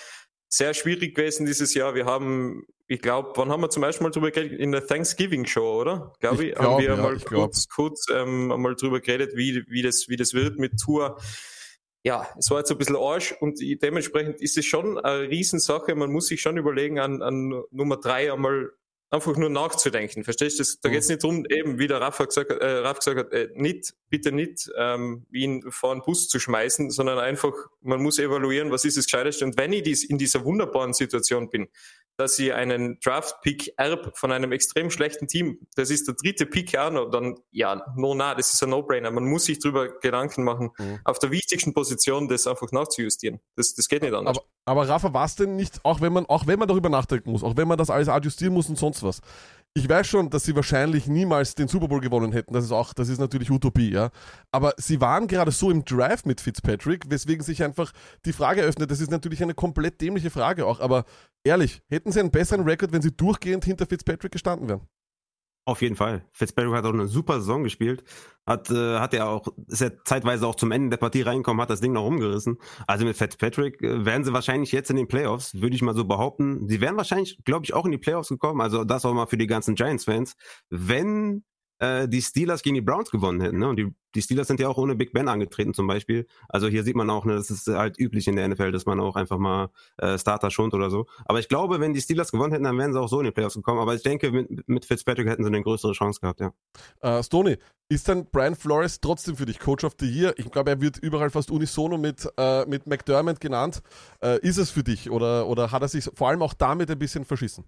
[0.53, 1.95] sehr schwierig gewesen dieses Jahr.
[1.95, 4.59] Wir haben, ich glaube, wann haben wir zum ersten Mal drüber geredet?
[4.59, 6.13] In der Thanksgiving Show, oder?
[6.19, 9.65] Glaube ich, Ich haben glaub, wir ja, mal kurz, kurz ähm, einmal drüber geredet, wie,
[9.69, 11.19] wie, das, wie das wird mit Tour.
[12.03, 15.95] Ja, es war jetzt ein bisschen Arsch und dementsprechend ist es schon eine Riesensache.
[15.95, 18.71] Man muss sich schon überlegen, an, an Nummer drei einmal
[19.11, 20.23] einfach nur nachzudenken.
[20.25, 20.63] Verstehst du?
[20.63, 20.93] Das- Da Mhm.
[20.93, 23.49] geht es nicht darum, eben wie der Rafa gesagt, hat- äh, Raf gesagt hat, äh,
[23.55, 28.71] nicht, bitte nicht ähm, ihn vor einen Bus zu schmeißen, sondern einfach, man muss evaluieren,
[28.71, 29.45] was ist das Gescheiteste.
[29.45, 31.69] Und wenn ich dies in dieser wunderbaren Situation bin,
[32.17, 36.77] dass ich einen Draft-Pick erb von einem extrem schlechten Team, das ist der dritte Pick
[36.77, 39.11] auch noch, dann ja, no, na, das ist ein No-Brainer.
[39.11, 41.01] Man muss sich drüber Gedanken machen, Mhm.
[41.05, 43.41] auf der wichtigsten Position das einfach nachzujustieren.
[43.57, 44.39] Das, das geht nicht anders.
[44.39, 47.43] Aber, aber Rafa, was denn nicht, auch wenn man, auch wenn man darüber nachdenken muss,
[47.43, 49.21] auch wenn man das alles adjustieren muss und sonst was.
[49.73, 52.53] Ich weiß schon, dass sie wahrscheinlich niemals den Super Bowl gewonnen hätten.
[52.55, 54.11] Das ist auch, das ist natürlich Utopie, ja.
[54.51, 57.93] Aber sie waren gerade so im Drive mit Fitzpatrick, weswegen sich einfach
[58.25, 58.91] die Frage eröffnet.
[58.91, 60.81] Das ist natürlich eine komplett dämliche Frage auch.
[60.81, 61.05] Aber
[61.45, 64.89] ehrlich, hätten sie einen besseren Rekord, wenn sie durchgehend hinter Fitzpatrick gestanden wären?
[65.71, 66.25] Auf jeden Fall.
[66.33, 68.03] Fitzpatrick hat auch eine super Saison gespielt.
[68.45, 71.71] Hat, äh, hat er auch, ist ja zeitweise auch zum Ende der Partie reingekommen, hat
[71.71, 72.59] das Ding noch umgerissen.
[72.89, 76.05] Also mit Fitzpatrick äh, wären sie wahrscheinlich jetzt in den Playoffs, würde ich mal so
[76.05, 76.67] behaupten.
[76.67, 78.61] Sie wären wahrscheinlich, glaube ich, auch in die Playoffs gekommen.
[78.61, 80.35] Also das auch mal für die ganzen Giants-Fans.
[80.71, 81.45] Wenn
[81.81, 83.59] äh, die Steelers gegen die Browns gewonnen hätten.
[83.59, 83.69] Ne?
[83.69, 86.27] Und die, die Steelers sind ja auch ohne Big Ben angetreten zum Beispiel.
[86.49, 89.01] Also hier sieht man auch, ne, das ist halt üblich in der NFL, dass man
[89.01, 91.07] auch einfach mal äh, Starter schont oder so.
[91.25, 93.33] Aber ich glaube, wenn die Steelers gewonnen hätten, dann wären sie auch so in die
[93.33, 93.81] Playoffs gekommen.
[93.81, 96.53] Aber ich denke, mit, mit Fitzpatrick hätten sie eine größere Chance gehabt, ja.
[97.01, 97.57] Äh, Stoney,
[97.89, 100.35] ist dann Brian Flores trotzdem für dich Coach of the Year?
[100.37, 103.83] Ich glaube, er wird überall fast unisono mit, äh, mit McDermott genannt.
[104.23, 106.99] Äh, ist es für dich oder, oder hat er sich vor allem auch damit ein
[106.99, 107.65] bisschen verschissen?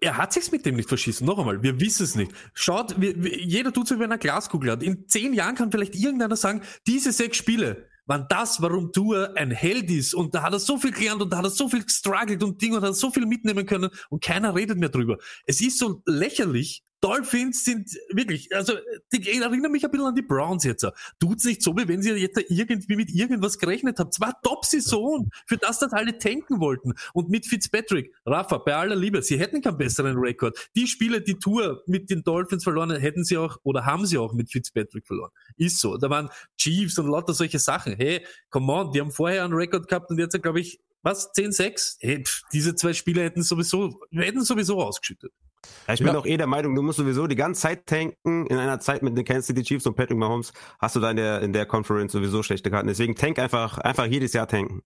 [0.00, 1.26] Er hat sich's mit dem nicht verschissen.
[1.26, 2.32] Noch einmal, wir wissen es nicht.
[2.52, 4.82] Schaut, wir, wir, jeder tut so, wenn er Glaskugel hat.
[4.82, 9.50] In zehn Jahren kann vielleicht irgendeiner sagen, diese sechs Spiele waren das, warum Tour ein
[9.50, 10.14] Held ist.
[10.14, 12.60] Und da hat er so viel gelernt und da hat er so viel gestruggelt und
[12.60, 15.18] Ding und hat so viel mitnehmen können und keiner redet mehr drüber.
[15.46, 16.82] Es ist so lächerlich.
[17.00, 18.74] Dolphins sind wirklich, also
[19.12, 20.86] die erinnern mich ein bisschen an die Browns jetzt.
[21.20, 24.14] Tut's nicht so, wie wenn sie jetzt irgendwie mit irgendwas gerechnet habt.
[24.14, 26.94] Es war Top-Saison, für das das alle tanken wollten.
[27.12, 30.70] Und mit Fitzpatrick, Rafa, bei aller Liebe, sie hätten keinen besseren Rekord.
[30.74, 34.32] Die Spiele, die Tour mit den Dolphins verloren, hätten sie auch oder haben sie auch
[34.32, 35.30] mit Fitzpatrick verloren.
[35.56, 35.96] Ist so.
[35.98, 37.94] Da waren Chiefs und lauter solche Sachen.
[37.94, 41.98] Hey, come on, die haben vorher einen Rekord gehabt und jetzt, glaube ich, was, 10-6?
[42.00, 45.32] Hey, pff, diese zwei Spiele hätten sowieso, hätten sowieso ausgeschüttet.
[45.88, 46.06] Ja, ich Ja.
[46.06, 48.46] bin auch eh der Meinung, du musst sowieso die ganze Zeit tanken.
[48.46, 51.16] In einer Zeit mit den Kansas City Chiefs und Patrick Mahomes hast du da in
[51.16, 52.88] der, in der Conference sowieso schlechte Karten.
[52.88, 54.82] Deswegen tank einfach, einfach jedes Jahr tanken.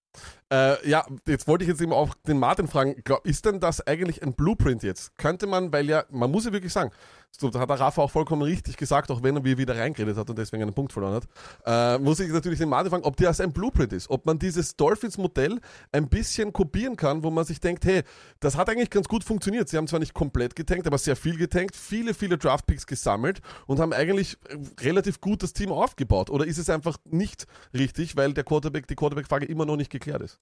[0.53, 3.87] Äh, ja, jetzt wollte ich jetzt eben auch den Martin fragen, glaub, ist denn das
[3.87, 5.17] eigentlich ein Blueprint jetzt?
[5.19, 6.91] Könnte man, weil ja, man muss ja wirklich sagen,
[7.39, 10.29] so, da hat der Rafa auch vollkommen richtig gesagt, auch wenn er wieder reingeredet hat
[10.29, 11.25] und deswegen einen Punkt verloren hat,
[11.65, 14.77] äh, muss ich natürlich den Martin fragen, ob das ein Blueprint ist, ob man dieses
[14.77, 15.59] Dolphins-Modell
[15.93, 18.03] ein bisschen kopieren kann, wo man sich denkt, hey,
[18.41, 19.69] das hat eigentlich ganz gut funktioniert.
[19.69, 23.81] Sie haben zwar nicht komplett getankt, aber sehr viel getankt, viele, viele Draftpicks gesammelt und
[23.81, 24.37] haben eigentlich
[24.81, 26.31] relativ gut das Team aufgebaut.
[26.31, 30.23] Oder ist es einfach nicht richtig, weil der Quarterback, die Quarterback-Frage immer noch nicht geklärt
[30.23, 30.41] ist?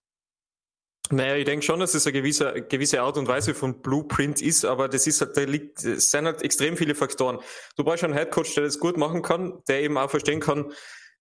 [1.11, 4.65] Naja, ich denke schon, dass es eine gewisse, gewisse Art und Weise von Blueprint ist,
[4.65, 7.39] aber das ist halt, da liegt, es sind halt extrem viele Faktoren.
[7.77, 10.73] Du brauchst einen Headcoach, der das gut machen kann, der eben auch verstehen kann,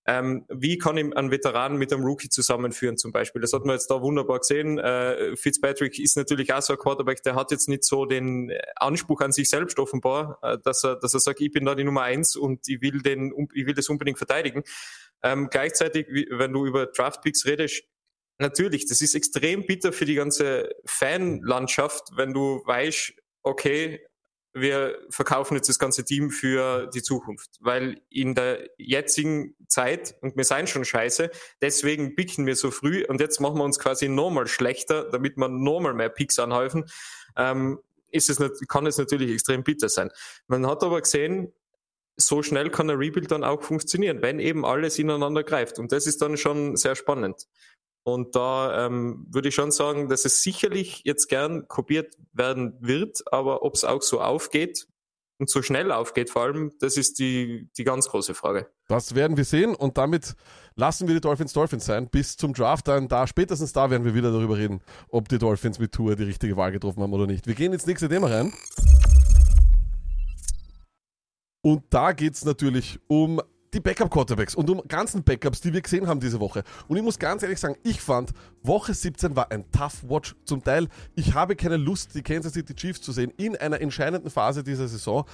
[0.09, 3.41] ähm, wie kann ich einen Veteran mit einem Rookie zusammenführen zum Beispiel.
[3.41, 4.79] Das hat man jetzt da wunderbar gesehen.
[4.79, 9.19] Äh, Fitzpatrick ist natürlich auch so ein Quarterback, der hat jetzt nicht so den Anspruch
[9.19, 12.03] an sich selbst offenbar, äh, dass er, dass er sagt, ich bin da die Nummer
[12.03, 14.63] eins und ich will den, ich will das unbedingt verteidigen.
[15.23, 17.83] Ähm, gleichzeitig, wenn du über Draftpicks redest,
[18.39, 24.05] natürlich, das ist extrem bitter für die ganze Fanlandschaft, wenn du weißt, okay,
[24.53, 30.35] wir verkaufen jetzt das ganze Team für die Zukunft, weil in der jetzigen Zeit, und
[30.35, 31.29] wir seien schon scheiße,
[31.61, 35.47] deswegen picken wir so früh und jetzt machen wir uns quasi nochmal schlechter, damit wir
[35.47, 36.85] nochmal mehr Picks anhäufen,
[37.35, 40.09] ähm, ist es, kann es natürlich extrem bitter sein.
[40.47, 41.53] Man hat aber gesehen,
[42.15, 45.77] so schnell kann ein Rebuild dann auch funktionieren, wenn eben alles ineinander greift.
[45.77, 47.47] Und das ist dann schon sehr spannend.
[48.07, 53.21] Und da ähm, würde ich schon sagen, dass es sicherlich jetzt gern kopiert werden wird,
[53.33, 54.87] aber ob es auch so aufgeht
[55.39, 58.71] und so schnell aufgeht vor allem, das ist die, die ganz große Frage.
[58.87, 60.35] Das werden wir sehen und damit
[60.75, 62.87] lassen wir die Dolphins Dolphins sein bis zum Draft.
[62.87, 66.23] Dann da spätestens da werden wir wieder darüber reden, ob die Dolphins mit Tour die
[66.23, 67.45] richtige Wahl getroffen haben oder nicht.
[67.45, 68.53] Wir gehen ins nächste Thema rein.
[71.61, 73.41] Und da geht es natürlich um
[73.73, 76.63] die Backup-Quarterbacks und um ganzen Backups, die wir gesehen haben diese Woche.
[76.87, 78.31] Und ich muss ganz ehrlich sagen, ich fand,
[78.63, 80.35] Woche 17 war ein Tough Watch.
[80.45, 84.29] Zum Teil, ich habe keine Lust, die Kansas City Chiefs zu sehen in einer entscheidenden
[84.29, 85.25] Phase dieser Saison.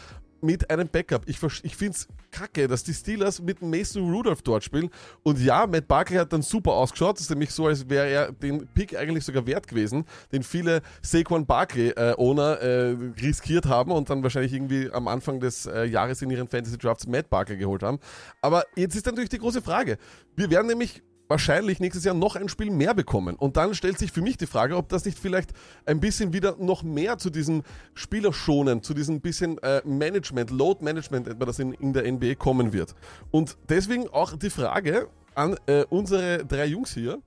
[0.43, 1.23] Mit einem Backup.
[1.27, 4.89] Ich, ich finde es kacke, dass die Steelers mit Mason Rudolph dort spielen.
[5.23, 7.17] Und ja, Matt Barkley hat dann super ausgeschaut.
[7.17, 10.81] Das ist nämlich so, als wäre er den Pick eigentlich sogar wert gewesen, den viele
[11.01, 16.29] Saquon Barkley-Owner äh, riskiert haben und dann wahrscheinlich irgendwie am Anfang des äh, Jahres in
[16.29, 17.99] ihren Fantasy Drafts Matt Barkley geholt haben.
[18.41, 19.97] Aber jetzt ist natürlich die große Frage.
[20.35, 23.35] Wir werden nämlich wahrscheinlich nächstes Jahr noch ein Spiel mehr bekommen.
[23.35, 25.51] Und dann stellt sich für mich die Frage, ob das nicht vielleicht
[25.85, 31.27] ein bisschen wieder noch mehr zu diesem Spielerschonen, zu diesem bisschen äh, Management, Load Management,
[31.27, 32.95] etwa das in, in der NBA kommen wird.
[33.31, 37.21] Und deswegen auch die Frage an äh, unsere drei Jungs hier.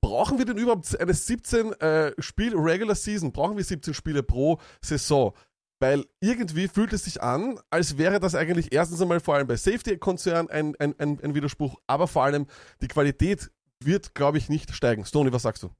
[0.00, 3.32] Brauchen wir denn überhaupt eine 17 äh, Spiel Regular Season?
[3.32, 5.32] Brauchen wir 17 Spiele pro Saison?
[5.78, 9.56] Weil irgendwie fühlt es sich an, als wäre das eigentlich erstens einmal vor allem bei
[9.56, 12.46] Safety-Konzernen ein, ein, ein, ein Widerspruch, aber vor allem
[12.80, 13.50] die Qualität
[13.84, 15.04] wird, glaube ich, nicht steigen.
[15.04, 15.70] Stoney, was sagst du?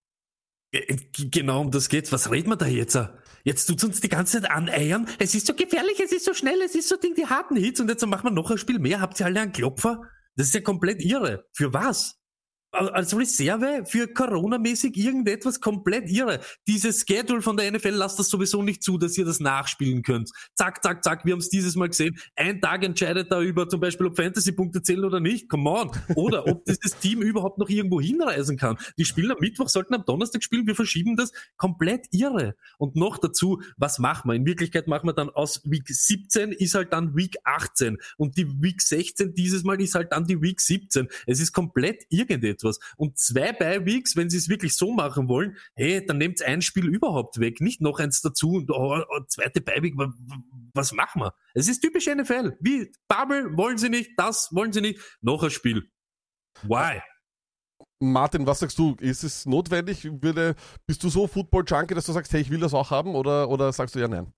[0.72, 2.12] Äh, g- Genau um das geht's.
[2.12, 2.98] Was reden wir da jetzt?
[3.44, 5.08] Jetzt tut's uns die ganze Zeit aneiern.
[5.18, 7.80] Es ist so gefährlich, es ist so schnell, es ist so Ding, die harten Hits
[7.80, 9.00] und jetzt machen wir noch ein Spiel mehr.
[9.00, 10.02] Habt ihr alle einen Klopfer?
[10.34, 11.46] Das ist ja komplett irre.
[11.54, 12.18] Für was?
[12.76, 16.40] Al- Als Reserve für Corona-mäßig irgendetwas komplett irre.
[16.66, 20.30] Dieses Schedule von der NFL lasst das sowieso nicht zu, dass ihr das nachspielen könnt.
[20.54, 22.18] Zack, zack, zack, wir haben es dieses Mal gesehen.
[22.34, 25.48] Ein Tag entscheidet da über zum Beispiel, ob Fantasy-Punkte zählen oder nicht.
[25.48, 25.90] Come on.
[26.14, 28.76] Oder ob dieses Team überhaupt noch irgendwo hinreisen kann.
[28.98, 30.66] Die spielen am Mittwoch, sollten am Donnerstag spielen.
[30.66, 31.32] Wir verschieben das.
[31.56, 32.54] Komplett irre.
[32.78, 34.34] Und noch dazu, was machen wir?
[34.34, 37.98] In Wirklichkeit machen wir dann aus Week 17 ist halt dann Week 18.
[38.16, 41.08] Und die Week 16 dieses Mal ist halt dann die Week 17.
[41.26, 42.65] Es ist komplett irgendetwas.
[42.96, 46.86] Und zwei Bye-Weeks, wenn sie es wirklich so machen wollen, hey, dann nehmt ein Spiel
[46.88, 47.60] überhaupt weg.
[47.60, 49.96] Nicht noch eins dazu und oh, oh, zweite Bye-Week.
[49.96, 50.42] wa- wa-
[50.74, 51.34] Was machen wir?
[51.54, 52.56] Es ist typisch NFL.
[52.60, 55.00] Wie Bubble wollen sie nicht, das wollen sie nicht.
[55.20, 55.90] Noch ein Spiel.
[56.62, 57.00] Why?
[58.00, 58.94] Martin, was sagst du?
[59.00, 60.04] Ist es notwendig?
[60.22, 60.54] Würde,
[60.86, 63.14] bist du so Football-Junkie, dass du sagst, hey, ich will das auch haben?
[63.14, 64.32] Oder, oder sagst du ja nein?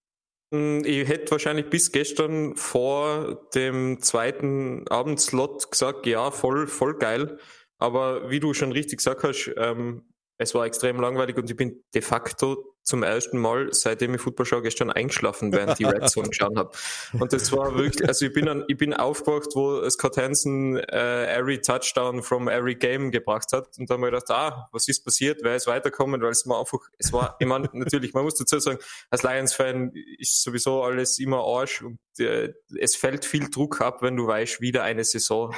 [0.53, 7.39] Mm, Ich hätte wahrscheinlich bis gestern vor dem zweiten Abendslot gesagt, ja, voll, voll geil.
[7.79, 11.83] Aber wie du schon richtig gesagt hast, ähm, es war extrem langweilig und ich bin
[11.95, 16.29] de facto zum ersten Mal, seitdem ich Football schaue, gestern eingeschlafen, während die Red Zone
[16.29, 16.71] geschaut habe.
[17.13, 21.27] Und das war wirklich, also ich bin, an, ich bin aufgewacht, wo Scott Hansen äh,
[21.27, 23.79] every Touchdown from every game gebracht hat.
[23.79, 25.41] Und dann habe ich gedacht, ah, was ist passiert?
[25.43, 26.23] Wer ist weiterkommen?
[26.23, 28.79] Weil es war einfach, es war, ich meine, natürlich, man muss dazu sagen,
[29.11, 34.17] als Lions-Fan ist sowieso alles immer Arsch und äh, es fällt viel Druck ab, wenn
[34.17, 35.55] du weißt, wieder eine Saison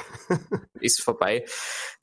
[0.81, 1.45] ist vorbei.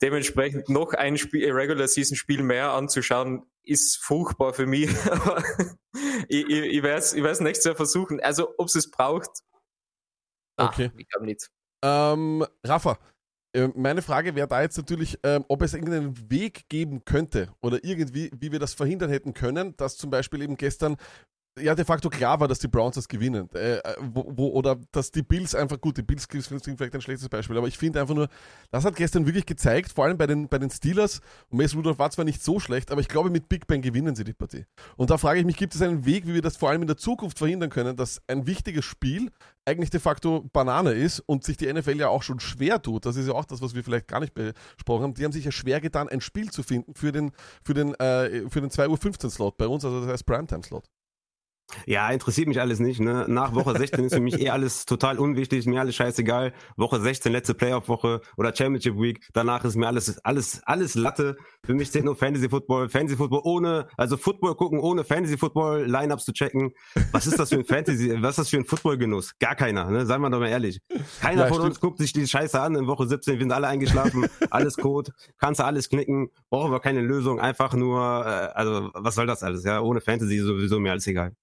[0.01, 4.89] Dementsprechend noch ein Spiel, Regular Season Spiel mehr anzuschauen, ist furchtbar für mich.
[5.11, 5.43] Aber
[6.27, 8.19] ich, ich, ich werde es ich werd's nächstes Jahr versuchen.
[8.19, 9.29] Also, ob es braucht,
[10.57, 10.91] ah, Okay.
[10.97, 11.49] ich glaube nicht.
[11.83, 12.99] Ähm, Rafa,
[13.55, 17.83] äh, meine Frage wäre da jetzt natürlich, ähm, ob es irgendeinen Weg geben könnte oder
[17.83, 20.97] irgendwie, wie wir das verhindern hätten können, dass zum Beispiel eben gestern
[21.61, 23.49] ja de facto klar war, dass die Browns das gewinnen.
[23.53, 27.01] Äh, äh, wo, wo, oder dass die Bills einfach, gut, die Bills sind vielleicht ein
[27.01, 28.29] schlechtes Beispiel, aber ich finde einfach nur,
[28.71, 31.99] das hat gestern wirklich gezeigt, vor allem bei den, bei den Steelers, und Mason Rudolph
[31.99, 34.65] war zwar nicht so schlecht, aber ich glaube, mit Big Ben gewinnen sie die Partie.
[34.97, 36.87] Und da frage ich mich, gibt es einen Weg, wie wir das vor allem in
[36.87, 39.31] der Zukunft verhindern können, dass ein wichtiges Spiel
[39.65, 43.05] eigentlich de facto Banane ist und sich die NFL ja auch schon schwer tut.
[43.05, 45.13] Das ist ja auch das, was wir vielleicht gar nicht besprochen haben.
[45.13, 47.31] Die haben sich ja schwer getan, ein Spiel zu finden für den,
[47.63, 50.85] für den, äh, den 2.15 Uhr Slot bei uns, also das heißt Primetime Slot.
[51.85, 52.99] Ja, interessiert mich alles nicht.
[52.99, 53.25] Ne?
[53.27, 56.53] Nach Woche 16 ist für mich eh alles total unwichtig, mir alles scheißegal.
[56.77, 61.37] Woche 16, letzte Playoff-Woche oder Championship Week, danach ist mir alles, alles, alles Latte.
[61.65, 65.85] Für mich zählt nur Fantasy Football, Fantasy Football ohne, also Football gucken, ohne Fantasy Football
[65.85, 66.71] Lineups zu checken.
[67.11, 69.37] Was ist das für ein Fantasy, was ist das für ein Footballgenuss?
[69.39, 70.05] Gar keiner, ne?
[70.05, 70.79] Seien wir doch mal ehrlich.
[71.21, 71.69] Keiner Ja, von stimmt.
[71.69, 75.11] uns guckt sich die Scheiße an in Woche 17, wir sind alle eingeschlafen, alles Code,
[75.37, 79.43] kannst du alles knicken, brauchen wir keine Lösung, einfach nur, äh, also was soll das
[79.43, 79.81] alles, ja?
[79.81, 81.33] Ohne Fantasy sowieso mir alles egal.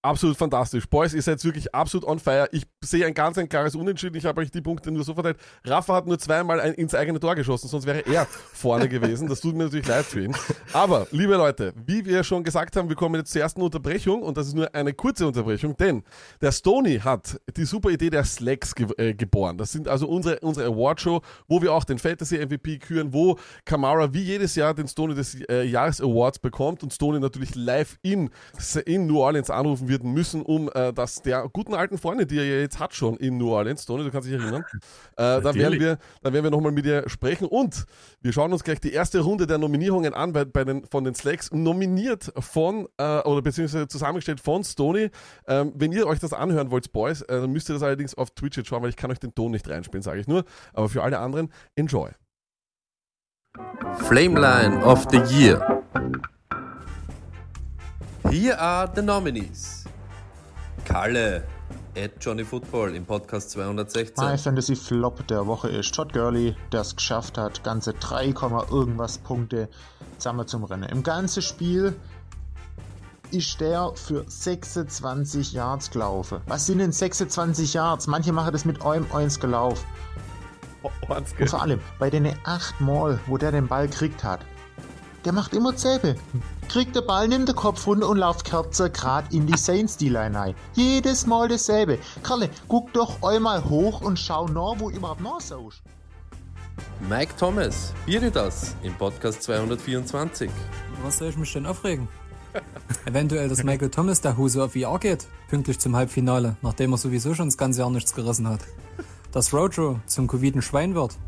[0.00, 0.88] Absolut fantastisch.
[0.88, 2.48] Boys, ihr seid wirklich absolut on fire.
[2.52, 4.16] Ich sehe ein ganz ein klares Unentschieden.
[4.16, 5.38] Ich habe euch die Punkte nur so verteilt.
[5.64, 9.28] Rafa hat nur zweimal ein, ins eigene Tor geschossen, sonst wäre er vorne gewesen.
[9.28, 10.36] Das tut mir natürlich leid für ihn.
[10.72, 14.36] Aber, liebe Leute, wie wir schon gesagt haben, wir kommen jetzt zur ersten Unterbrechung und
[14.36, 16.04] das ist nur eine kurze Unterbrechung, denn
[16.40, 19.58] der Stony hat die super Idee der Slacks ge äh, geboren.
[19.58, 24.22] Das sind also unsere, unsere Award-Show, wo wir auch den Fantasy-MVP küren, wo Kamara wie
[24.22, 28.30] jedes Jahr den Stony des äh, Jahres Awards bekommt und Stony natürlich live in,
[28.86, 32.60] in New Orleans anrufen wird müssen, um äh, das der guten alten Freunde, die er
[32.60, 34.64] jetzt hat schon in New Orleans, Tony, du kannst dich erinnern,
[35.16, 37.84] äh, da werden wir, da werden wir nochmal mit dir sprechen und
[38.20, 41.14] wir schauen uns gleich die erste Runde der Nominierungen an bei, bei den, von den
[41.14, 45.10] Slacks, nominiert von, äh, oder beziehungsweise zusammengestellt von Stony.
[45.46, 48.30] Ähm, wenn ihr euch das anhören wollt, Boys, äh, dann müsst ihr das allerdings auf
[48.30, 50.44] Twitch jetzt schauen, weil ich kann euch den Ton nicht reinspielen, sage ich nur.
[50.72, 52.10] Aber für alle anderen, enjoy.
[54.06, 55.82] Flameline of the Year.
[58.30, 59.84] Here are the nominees
[60.84, 61.44] Kalle,
[61.96, 64.22] at Johnny Football im Podcast 216.
[64.22, 68.34] Mein Fantasy Flop der Woche ist Todd Gurley, der es geschafft hat, ganze 3,
[68.70, 69.70] irgendwas Punkte
[70.18, 70.90] zusammen zum Rennen.
[70.90, 71.96] Im ganzen Spiel
[73.30, 76.42] ist der für 26 Yards gelaufen.
[76.46, 78.08] Was sind denn 26 Yards?
[78.08, 79.86] Manche machen das mit einem eins gelaufen.
[81.08, 84.40] Und vor allem, bei den 8 Mal, wo der den Ball kriegt hat,
[85.28, 86.16] der macht immer Zäbe.
[86.70, 90.08] Kriegt der Ball, nimmt den Kopf runter und lauft Kerze grad in die Saints die
[90.08, 90.54] Line ein.
[90.72, 91.98] Jedes Mal dasselbe.
[92.22, 95.82] Karle, guck doch einmal hoch und schau nach, wo überhaupt noch so ist.
[97.10, 97.92] Mike Thomas,
[98.32, 100.50] das im Podcast 224.
[101.02, 102.08] Was soll ich mich denn aufregen?
[103.04, 107.34] Eventuell, dass Michael Thomas der Hose auf VR geht, pünktlich zum Halbfinale, nachdem er sowieso
[107.34, 108.60] schon das ganze Jahr nichts gerissen hat.
[109.32, 111.18] Dass Rojo zum Covid Schwein wird.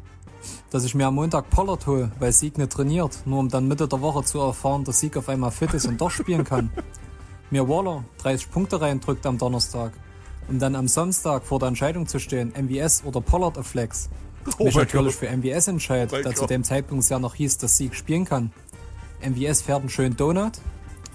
[0.71, 3.89] Dass ich mir am Montag Pollard hole, weil Sieg nicht trainiert, nur um dann Mitte
[3.89, 6.71] der Woche zu erfahren, dass Sieg auf einmal fit ist und doch spielen kann.
[7.51, 9.93] Mir Waller 30 Punkte reindrückt am Donnerstag,
[10.49, 14.09] um dann am Samstag vor der Entscheidung zu stehen, MVS oder Pollard auf Flex.
[14.59, 15.29] Oh mich natürlich Gott.
[15.29, 18.53] für MVS entscheidet, da zu dem Zeitpunkt es ja noch hieß, dass Sieg spielen kann.
[19.21, 20.53] MVS fährt einen schönen Donut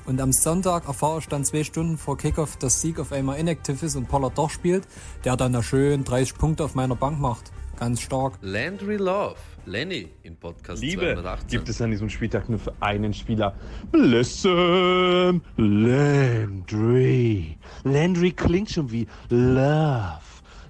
[0.06, 3.82] und am Sonntag erfahre ich dann zwei Stunden vor Kickoff, dass Sieg auf einmal inaktiv
[3.82, 4.88] ist und Pollard doch spielt,
[5.24, 7.52] der dann da schön 30 Punkte auf meiner Bank macht.
[7.78, 8.38] Ganz stark.
[8.42, 9.36] Landry Love,
[9.66, 11.48] Lenny im Podcast Liebe 218.
[11.50, 13.54] gibt es an diesem Spieltag nur für einen Spieler.
[13.92, 17.58] Listen, Landry.
[17.84, 20.22] Landry klingt schon wie Love.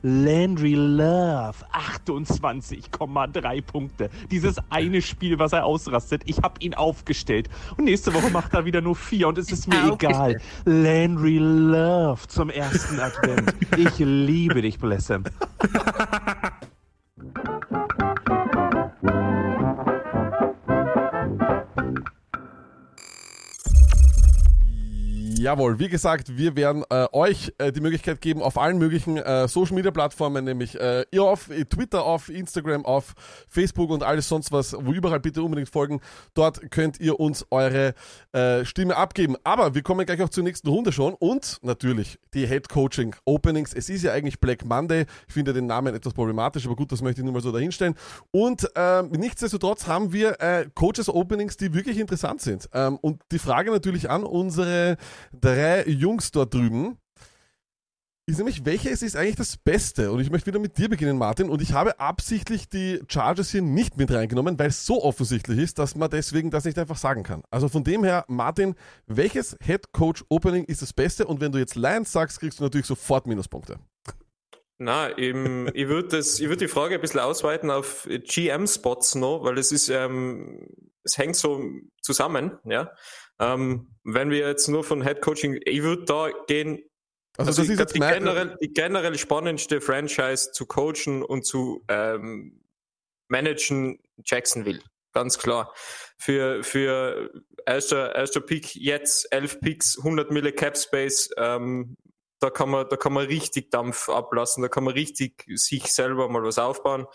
[0.08, 4.12] Landry Love, 28,3 Punkte.
[4.30, 7.50] Dieses eine Spiel, was er ausrastet, ich habe ihn aufgestellt.
[7.76, 10.40] Und nächste Woche macht er wieder nur vier und es ist mir egal.
[10.66, 13.56] Landry Love zum ersten Advent.
[13.78, 15.24] Ich liebe dich, Blessem.
[25.46, 29.48] Jawohl, wie gesagt, wir werden äh, euch äh, die Möglichkeit geben, auf allen möglichen äh,
[29.48, 33.14] Social Media Plattformen, nämlich äh, ihr auf äh, Twitter, auf Instagram, auf
[33.48, 36.02] Facebook und alles sonst was, wo überall bitte unbedingt folgen.
[36.34, 37.94] Dort könnt ihr uns eure
[38.32, 39.36] äh, Stimme abgeben.
[39.44, 43.72] Aber wir kommen gleich auch zur nächsten Runde schon und natürlich die Head Coaching Openings.
[43.72, 45.06] Es ist ja eigentlich Black Monday.
[45.28, 47.94] Ich finde den Namen etwas problematisch, aber gut, das möchte ich nur mal so dahinstellen.
[48.32, 52.68] Und ähm, nichtsdestotrotz haben wir äh, Coaches Openings, die wirklich interessant sind.
[52.74, 54.98] Ähm, und die Frage natürlich an unsere
[55.42, 56.98] drei Jungs dort drüben
[58.28, 60.12] ist nämlich, welches ist eigentlich das Beste?
[60.12, 61.48] Und ich möchte wieder mit dir beginnen, Martin.
[61.48, 65.78] Und ich habe absichtlich die Chargers hier nicht mit reingenommen, weil es so offensichtlich ist,
[65.78, 67.44] dass man deswegen das nicht einfach sagen kann.
[67.52, 68.74] Also von dem her, Martin,
[69.06, 71.28] welches Head Coach Opening ist das Beste?
[71.28, 73.78] Und wenn du jetzt Lions sagst, kriegst du natürlich sofort Minuspunkte.
[74.80, 79.90] Na, ich würde würde die Frage ein bisschen ausweiten auf GM-Spots noch, weil es ist,
[79.90, 80.68] ähm,
[81.04, 81.64] es hängt so
[82.02, 82.92] zusammen, ja.
[83.40, 86.84] Ähm, wenn wir jetzt nur von Head Coaching, ich würde da gehen,
[87.38, 91.84] Also, also, das ist jetzt die, generell, die generell spannendste Franchise zu coachen und zu
[91.90, 92.64] ähm,
[93.28, 94.82] managen Jacksonville.
[95.14, 95.74] Ganz klar.
[96.18, 97.32] Für, für
[97.66, 101.98] erster, erster Pick jetzt, elf Picks, 100 Mille Cap Space, ähm,
[102.40, 106.30] da kann man, da kann man richtig Dampf ablassen, da kann man richtig sich selber
[106.30, 107.08] mal was aufbauen.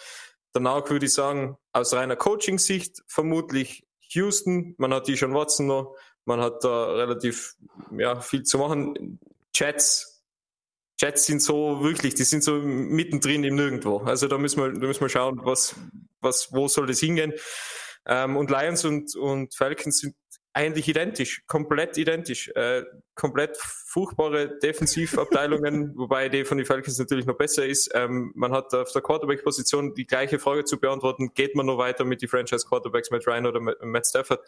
[0.52, 5.94] Danach würde ich sagen, aus reiner Coaching-Sicht vermutlich Houston, man hat die schon Watson noch,
[6.24, 7.54] man hat da relativ
[7.96, 9.18] ja, viel zu machen.
[9.54, 10.24] Jets,
[11.00, 13.98] Jets sind so wirklich, die sind so mittendrin im Nirgendwo.
[13.98, 15.74] Also da müssen wir, da müssen wir schauen, was,
[16.20, 17.32] was, wo soll das hingehen.
[18.06, 20.14] Ähm, und Lions und, und Falcons sind
[20.52, 22.82] eigentlich identisch, komplett identisch, äh,
[23.20, 27.90] komplett furchtbare Defensivabteilungen, wobei die von den Falcons natürlich noch besser ist.
[27.92, 32.04] Ähm, man hat auf der Quarterback-Position die gleiche Frage zu beantworten, geht man noch weiter
[32.04, 34.40] mit die Franchise-Quarterbacks, Matt Ryan oder Matt Stafford?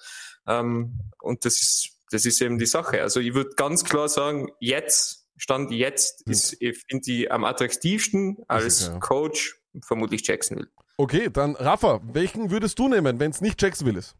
[0.46, 3.02] Ähm, und das ist, das ist eben die Sache.
[3.02, 8.38] Also ich würde ganz klar sagen, jetzt, Stand jetzt, ist, ich finde die am attraktivsten
[8.48, 8.98] als ja.
[9.00, 10.68] Coach vermutlich Jacksonville.
[10.96, 14.16] Okay, dann Rafa, welchen würdest du nehmen, wenn es nicht Jacksonville ist?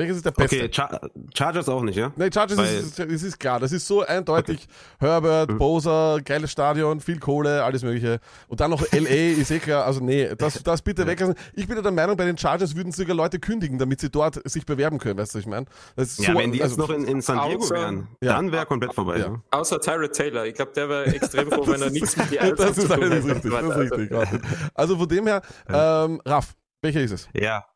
[0.00, 0.56] Welches ist der beste?
[0.56, 0.98] Okay, Char
[1.34, 2.10] Chargers auch nicht, ja?
[2.16, 3.60] Nee, Chargers ist, ist, ist klar.
[3.60, 4.66] Das ist so eindeutig.
[4.98, 8.18] Herbert, Bosa, geiles Stadion, viel Kohle, alles Mögliche.
[8.48, 8.98] Und dann noch LA,
[9.38, 9.84] ist eh klar.
[9.84, 11.34] Also nee, das, das bitte weglassen.
[11.52, 14.40] Ich bin ja der Meinung, bei den Chargers würden sogar Leute kündigen, damit sie dort
[14.50, 15.18] sich bewerben können.
[15.18, 15.66] Weißt du, was ich meine?
[15.96, 18.36] Ja, so, wenn die jetzt also- noch in, in San Diego außer- wären, Ja.
[18.36, 19.18] dann wäre komplett vorbei.
[19.18, 19.28] Ja.
[19.28, 19.42] ne?
[19.50, 20.46] Außer Tyrod Taylor.
[20.46, 23.00] Ich glaube, der wäre extrem froh, wenn er nichts mit die das ist hätte.
[23.12, 23.30] richtig.
[23.34, 24.70] Das ist Also, richtig.
[24.74, 27.28] Also von dem her, ähm, Raff, welcher ist es?
[27.34, 27.66] Ja.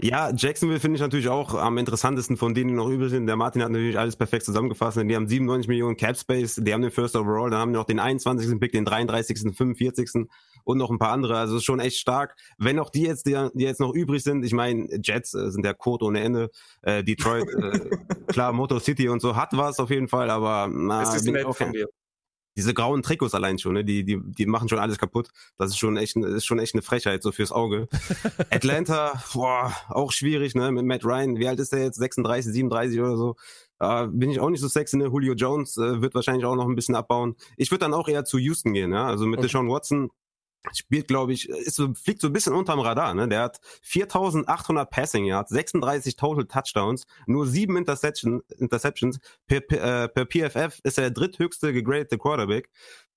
[0.00, 3.26] Ja, Jacksonville finde ich natürlich auch am interessantesten von denen, die noch übrig sind.
[3.26, 4.98] Der Martin hat natürlich alles perfekt zusammengefasst.
[4.98, 7.84] Die haben 97 Millionen Cap Space, die haben den First Overall, dann haben die noch
[7.84, 8.58] den 21.
[8.60, 10.26] Pick, den 33., 45.
[10.64, 11.38] und noch ein paar andere.
[11.38, 12.36] Also ist schon echt stark.
[12.58, 15.64] Wenn auch die jetzt, die, die jetzt noch übrig sind, ich meine, Jets äh, sind
[15.64, 16.50] der Code ohne Ende.
[16.82, 17.80] Äh, Detroit, äh,
[18.28, 21.36] klar, Motor City und so hat was auf jeden Fall, aber na, Das ist bin
[21.36, 21.88] ich nett von dir.
[22.56, 23.84] Diese grauen Trikots allein schon, ne?
[23.84, 25.30] die, die, die machen schon alles kaputt.
[25.58, 27.88] Das ist schon echt, ist schon echt eine Frechheit, so fürs Auge.
[28.50, 30.70] Atlanta, boah, auch schwierig, ne?
[30.72, 31.96] Mit Matt Ryan, wie alt ist der jetzt?
[31.96, 33.36] 36, 37 oder so.
[33.80, 35.06] Äh, bin ich auch nicht so sexy, ne?
[35.06, 37.34] Julio Jones äh, wird wahrscheinlich auch noch ein bisschen abbauen.
[37.56, 39.06] Ich würde dann auch eher zu Houston gehen, ja.
[39.06, 39.48] Also mit Okay.
[39.48, 40.10] Deshaun Watson
[40.72, 43.28] spielt, glaube ich, ist fliegt so ein bisschen unterm Radar, ne?
[43.28, 49.18] Der hat 4800 Passing Yards, 36 Total Touchdowns, nur sieben Interception, Interceptions.
[49.46, 52.70] Per, per, äh, per PFF ist er der dritthöchste gegradete Quarterback.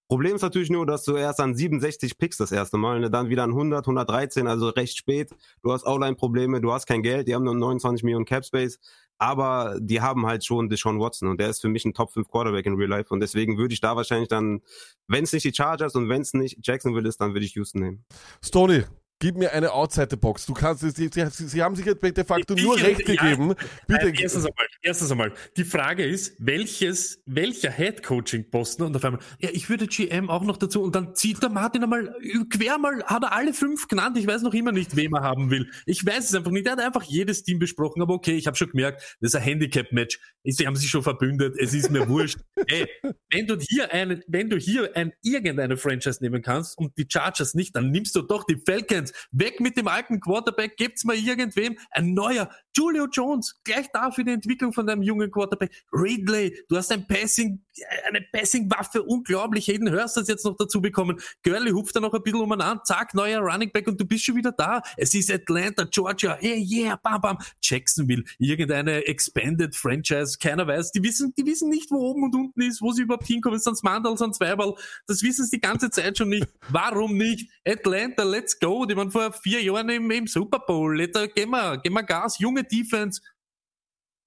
[0.07, 3.09] Problem ist natürlich nur, dass du erst an 67 Picks das erste Mal, ne?
[3.11, 5.31] dann wieder an 100, 113, also recht spät.
[5.63, 8.79] Du hast Outline-Probleme, du hast kein Geld, die haben nur 29 Millionen Cap Space,
[9.17, 12.27] aber die haben halt schon Deshaun Watson und der ist für mich ein Top 5
[12.29, 14.61] Quarterback in Real Life und deswegen würde ich da wahrscheinlich dann,
[15.07, 17.79] wenn es nicht die Chargers und wenn es nicht Jacksonville ist, dann würde ich Houston
[17.81, 18.05] nehmen.
[18.43, 18.83] Stoney,
[19.19, 20.45] gib mir eine Outside-Box.
[20.45, 23.55] Du kannst, sie, sie, sie, haben sich jetzt de facto nur Ich- recht ja, gegeben.
[23.87, 24.09] Bitte.
[24.09, 29.49] Äh, erstens, einmal, erstens einmal, die Frage ist, welches, welcher Head-Coaching-Posten und auf einmal, ja,
[29.51, 32.13] ich würde GM auch noch dazu und dann zieht der Martin einmal
[32.49, 35.49] quer mal, hat er alle fünf genannt, ich weiß noch immer nicht, wen er haben
[35.49, 35.69] will.
[35.85, 38.55] Ich weiß es einfach nicht, er hat einfach jedes Team besprochen, aber okay, ich habe
[38.55, 42.37] schon gemerkt, das ist ein Handicap-Match, sie haben sich schon verbündet, es ist mir wurscht.
[42.67, 42.87] Ey,
[43.31, 47.53] wenn du hier einen, wenn du hier ein, irgendeine Franchise nehmen kannst und die Chargers
[47.53, 49.06] nicht, dann nimmst du doch die Falcons.
[49.31, 52.49] Weg mit dem alten Quarterback, gibt's mal irgendwem ein neuer.
[52.75, 55.71] Julio Jones, gleich da für die Entwicklung von deinem jungen Quarterback.
[55.91, 57.63] Ridley, du hast ein Passing,
[58.07, 59.67] eine Passing-Waffe, unglaublich.
[59.67, 61.19] Hayden Hurst hat jetzt noch dazu bekommen.
[61.43, 64.35] Gurley hupft da noch ein bisschen umeinander, zack, neuer Running Back und du bist schon
[64.35, 64.81] wieder da.
[64.95, 67.37] Es ist Atlanta, Georgia, hey, yeah, bam, bam.
[67.61, 70.91] Jacksonville, irgendeine expanded Franchise, keiner weiß.
[70.91, 73.59] Die wissen, die wissen nicht, wo oben und unten ist, wo sie überhaupt hinkommen.
[73.59, 74.75] Sind's Mandel, sind's Weiberl.
[75.07, 76.47] Das wissen sie die ganze Zeit schon nicht.
[76.69, 77.49] Warum nicht?
[77.65, 78.85] Atlanta, let's go.
[78.85, 80.99] Die waren vor vier Jahren im, im Super Bowl.
[80.99, 82.39] Jetzt, äh, gehen wir, gehen wir Gas.
[82.39, 83.21] Junge Defense.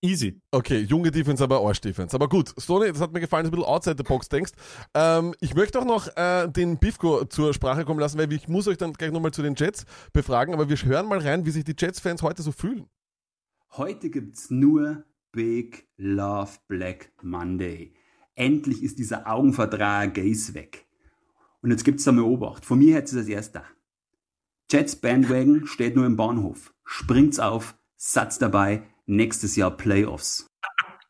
[0.03, 0.41] Easy.
[0.51, 2.16] Okay, junge Defense, aber Arsch-Defense.
[2.16, 4.53] Aber gut, Stoney, das hat mir gefallen, dass du ein bisschen outside the box denkst.
[4.95, 8.66] Ähm, ich möchte auch noch äh, den Bifko zur Sprache kommen lassen, weil ich muss
[8.66, 11.64] euch dann gleich nochmal zu den Jets befragen, aber wir hören mal rein, wie sich
[11.64, 12.87] die Jets-Fans heute so fühlen.
[13.73, 17.93] Heute gibt's nur Big Love Black Monday.
[18.35, 20.87] Endlich ist dieser Augenvertrag Gaze weg.
[21.61, 22.64] Und jetzt gibt's da mal Obacht.
[22.64, 23.64] Von mir hätte es das erst da.
[24.71, 26.73] Jets Bandwagon steht nur im Bahnhof.
[26.85, 30.47] Springt's auf, Satz dabei, nächstes Jahr Playoffs.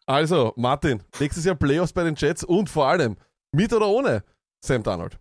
[0.06, 3.16] Also, Martin, nächstes Jahr Playoffs bei den Jets und vor allem
[3.52, 4.24] mit oder ohne
[4.64, 5.18] Sam Darnold.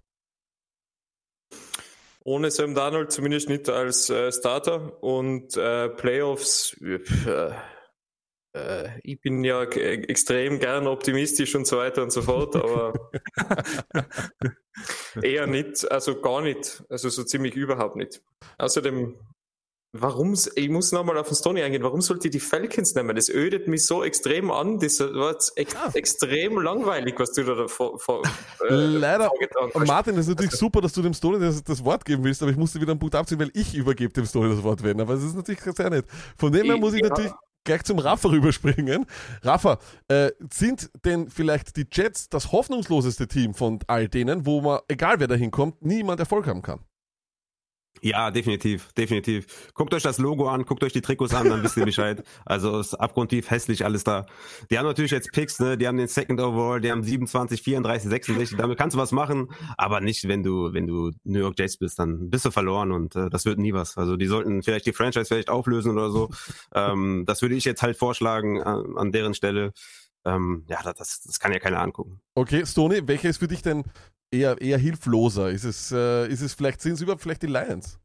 [2.23, 6.77] Ohne Sam Darnold zumindest nicht als äh, Starter und äh, Playoffs.
[6.81, 7.51] Äh,
[8.53, 12.93] äh, ich bin ja g- extrem gern optimistisch und so weiter und so fort, aber
[15.21, 18.21] eher nicht, also gar nicht, also so ziemlich überhaupt nicht.
[18.57, 19.15] Außerdem,
[19.91, 23.15] warum, ich muss nochmal auf den Stoney eingehen, warum sollte ich die Falcons nehmen?
[23.15, 27.55] Das ödet mich so extrem an, das war jetzt echt extrem langweilig, was du da
[27.55, 28.23] davor, vor,
[28.69, 29.29] äh, Leider.
[29.85, 32.51] Martin, das ist natürlich super, dass du dem Stoney das, das Wort geben willst, aber
[32.51, 35.01] ich musste wieder einen Punkt abziehen, weil ich übergebe dem Stoney das Wort werden.
[35.01, 36.05] Aber es ist natürlich sehr nett.
[36.37, 37.09] Von dem her muss ich Ja.
[37.09, 37.31] natürlich
[37.63, 39.05] gleich zum Rafa rüberspringen.
[39.43, 44.79] Rafa, äh, sind denn vielleicht die Jets das hoffnungsloseste Team von all denen, wo man,
[44.87, 46.79] egal wer da hinkommt, niemand Erfolg haben kann?
[48.01, 49.71] Ja, definitiv, definitiv.
[49.73, 52.23] Guckt euch das Logo an, guckt euch die Trikots an, dann wisst ihr Bescheid.
[52.45, 54.25] Also ist abgrundtief hässlich alles da.
[54.69, 55.77] Die haben natürlich jetzt Picks, ne?
[55.77, 58.57] Die haben den Second Overall, die haben 27, 34, 66.
[58.57, 61.99] Damit kannst du was machen, aber nicht, wenn du, wenn du New York Jets bist,
[61.99, 63.97] dann bist du verloren und äh, das wird nie was.
[63.97, 66.29] Also die sollten vielleicht die Franchise vielleicht auflösen oder so.
[66.73, 69.73] ähm, das würde ich jetzt halt vorschlagen an, an deren Stelle.
[70.25, 72.21] Ähm, ja, das, das kann ja keiner angucken.
[72.35, 73.83] Okay, Stoney, welcher ist für dich denn
[74.31, 75.49] eher, eher hilfloser?
[75.49, 77.99] Ist es, äh, ist es vielleicht, sind es überhaupt vielleicht die Lions?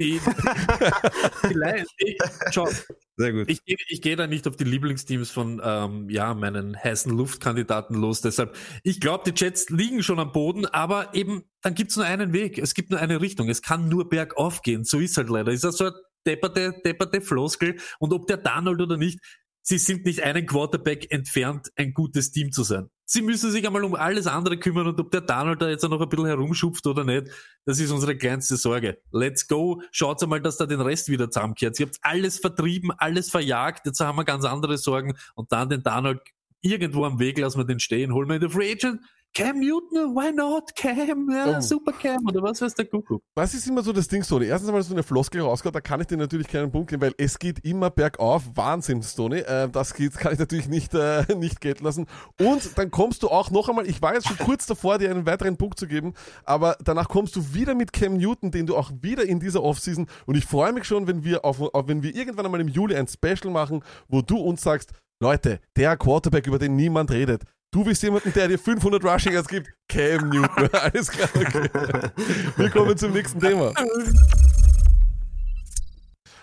[0.00, 0.20] Die,
[1.50, 2.16] die Lions, ich,
[2.52, 2.68] schau,
[3.16, 3.50] Sehr gut.
[3.50, 7.96] ich, gehe- ich gehe da nicht auf die Lieblingsteams von ähm, ja, meinen heißen Luftkandidaten
[7.96, 8.20] los.
[8.20, 12.32] Deshalb, ich glaube, die Jets liegen schon am Boden, aber eben, dann gibt's nur einen
[12.32, 12.58] Weg.
[12.58, 13.48] Es gibt nur eine Richtung.
[13.48, 14.84] Es kann nur bergauf gehen.
[14.84, 15.50] So ist halt leider.
[15.50, 15.94] Ist das so eine
[16.26, 17.76] depperte, depperte Floskel.
[17.98, 19.18] Und ob der Darnold oder nicht,
[19.62, 22.88] sie sind nicht einen Quarterback entfernt, ein gutes Team zu sein.
[23.10, 25.98] Sie müssen sich einmal um alles andere kümmern und ob der Donald da jetzt noch
[25.98, 27.28] ein bisschen herumschupft oder nicht,
[27.64, 28.98] das ist unsere kleinste Sorge.
[29.12, 29.80] Let's go.
[29.92, 31.80] Schaut einmal, dass da den Rest wieder zusammenkehrt.
[31.80, 33.86] Ihr habt alles vertrieben, alles verjagt.
[33.86, 36.20] Jetzt haben wir ganz andere Sorgen und dann den Donald
[36.60, 39.00] irgendwo am Weg lassen wir den stehen, holen wir in der Free Agent.
[39.34, 40.74] Cam Newton, why not?
[40.74, 41.60] Cam, ja, Oh.
[41.60, 43.22] super Cam oder was weiß der Kuckuck.
[43.36, 44.46] Das ist immer so das Ding, Stoney.
[44.46, 47.14] Erstens einmal so eine Floskel rausgeht, da kann ich dir natürlich keinen Punkt geben, weil
[47.18, 48.42] es geht immer bergauf.
[48.54, 49.40] Wahnsinn, Stoney.
[49.40, 52.06] Äh, das geht, kann ich natürlich nicht, äh, nicht gelten lassen.
[52.40, 55.24] Und dann kommst du auch noch einmal, ich war jetzt schon kurz davor, dir einen
[55.26, 56.14] weiteren Punkt zu geben,
[56.44, 60.08] aber danach kommst du wieder mit Cam Newton, den du auch wieder in dieser Offseason,
[60.26, 62.96] und ich freue mich schon, wenn wir, auf, auf, wenn wir irgendwann einmal im Juli
[62.96, 67.84] ein Special machen, wo du uns sagst, Leute, der Quarterback, über den niemand redet, Du
[67.84, 69.68] bist jemanden, der dir 500 Rushing Yards gibt.
[69.88, 70.68] Cam Newton.
[70.72, 71.28] Alles klar.
[71.34, 71.68] Okay.
[72.56, 73.74] Wir kommen zum nächsten Thema.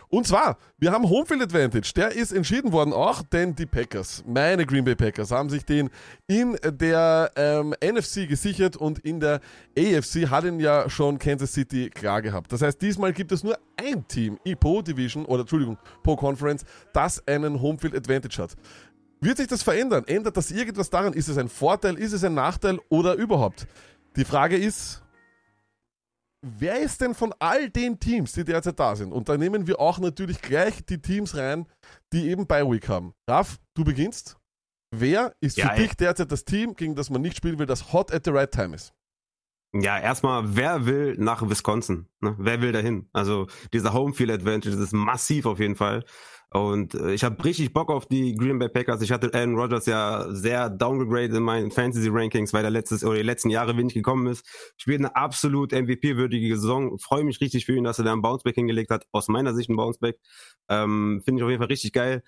[0.09, 1.91] Und zwar, wir haben Homefield Advantage.
[1.95, 5.89] Der ist entschieden worden auch, denn die Packers, meine Green Bay Packers, haben sich den
[6.27, 9.41] in der ähm, NFC gesichert und in der
[9.77, 12.53] AFC hat ihn ja schon Kansas City klar gehabt.
[12.53, 16.63] Das heißt, diesmal gibt es nur ein Team, Pro Division oder Entschuldigung, Pro Conference,
[16.93, 18.55] das einen Homefield Advantage hat.
[19.25, 20.03] Wird sich das verändern?
[20.05, 21.13] Ändert das irgendwas daran?
[21.13, 21.95] Ist es ein Vorteil?
[21.97, 23.65] Ist es ein Nachteil oder überhaupt?
[24.15, 25.01] Die Frage ist,
[26.43, 29.11] wer ist denn von all den Teams, die derzeit da sind?
[29.11, 31.65] Und da nehmen wir auch natürlich gleich die Teams rein,
[32.13, 33.15] die eben bei Week haben.
[33.27, 34.37] Raf, du beginnst.
[34.91, 37.91] Wer ist Ja, für dich derzeit das Team, gegen das man nicht spielen will, das
[37.93, 38.93] hot at the right time ist?
[39.73, 42.07] Ja, erstmal, wer will nach Wisconsin?
[42.21, 42.35] Ne?
[42.37, 43.09] Wer will dahin?
[43.11, 46.05] Also dieser Homefield Advantage das ist massiv auf jeden Fall.
[46.55, 49.01] Und äh, ich habe richtig Bock auf die Green Bay Packers.
[49.01, 53.17] Ich hatte Aaron Rodgers ja sehr downgegradet in meinen Fantasy Rankings, weil er letztes oder
[53.17, 54.45] die letzten Jahre wenig gekommen ist.
[54.77, 56.97] Spielt eine absolut MVP-würdige Saison.
[56.97, 59.05] Freue mich richtig für ihn, dass er da einen Bounceback hingelegt hat.
[59.11, 60.17] Aus meiner Sicht ein Bounceback.
[60.69, 62.23] Ähm, Finde ich auf jeden Fall richtig geil.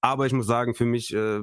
[0.00, 1.40] Aber ich muss sagen, für mich, äh,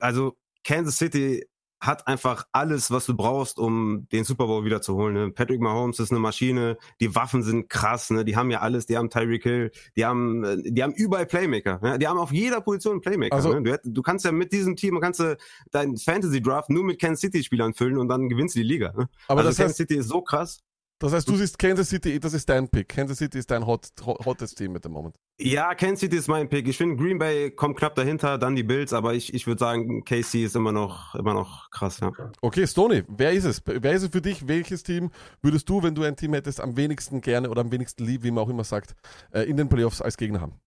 [0.00, 1.44] also Kansas City
[1.86, 5.14] hat einfach alles, was du brauchst, um den Super Bowl wieder zu holen.
[5.14, 5.30] Ne?
[5.30, 8.24] Patrick Mahomes ist eine Maschine, die Waffen sind krass, ne?
[8.24, 11.80] die haben ja alles, die haben Tyreek Hill, die haben, äh, die haben überall Playmaker,
[11.82, 11.98] ne?
[11.98, 13.34] die haben auf jeder Position Playmaker.
[13.34, 13.78] Also- ne?
[13.82, 15.36] du, du kannst ja mit diesem Team, kannst du
[15.70, 18.92] deinen Fantasy Draft nur mit Kansas City Spielern füllen und dann gewinnst du die Liga.
[18.96, 19.08] Ne?
[19.28, 20.60] Aber also das Kansas heißt, City ist so krass.
[20.98, 22.88] Das heißt, du siehst Kansas City, das ist dein Pick.
[22.88, 25.16] Kansas City ist dein hot, hot, hottest Team mit dem Moment.
[25.38, 26.68] Ja, Kansas City ist mein Pick.
[26.68, 30.04] Ich finde Green Bay kommt knapp dahinter, dann die Bills, aber ich, ich würde sagen,
[30.04, 32.12] KC ist immer noch, immer noch krass, ja.
[32.40, 33.62] Okay, Stoney, wer ist es?
[33.66, 34.46] Wer ist es für dich?
[34.46, 35.10] Welches Team
[35.42, 38.30] würdest du, wenn du ein Team hättest, am wenigsten gerne oder am wenigsten lieb, wie
[38.30, 38.94] man auch immer sagt,
[39.32, 40.60] äh, in den Playoffs als Gegner haben?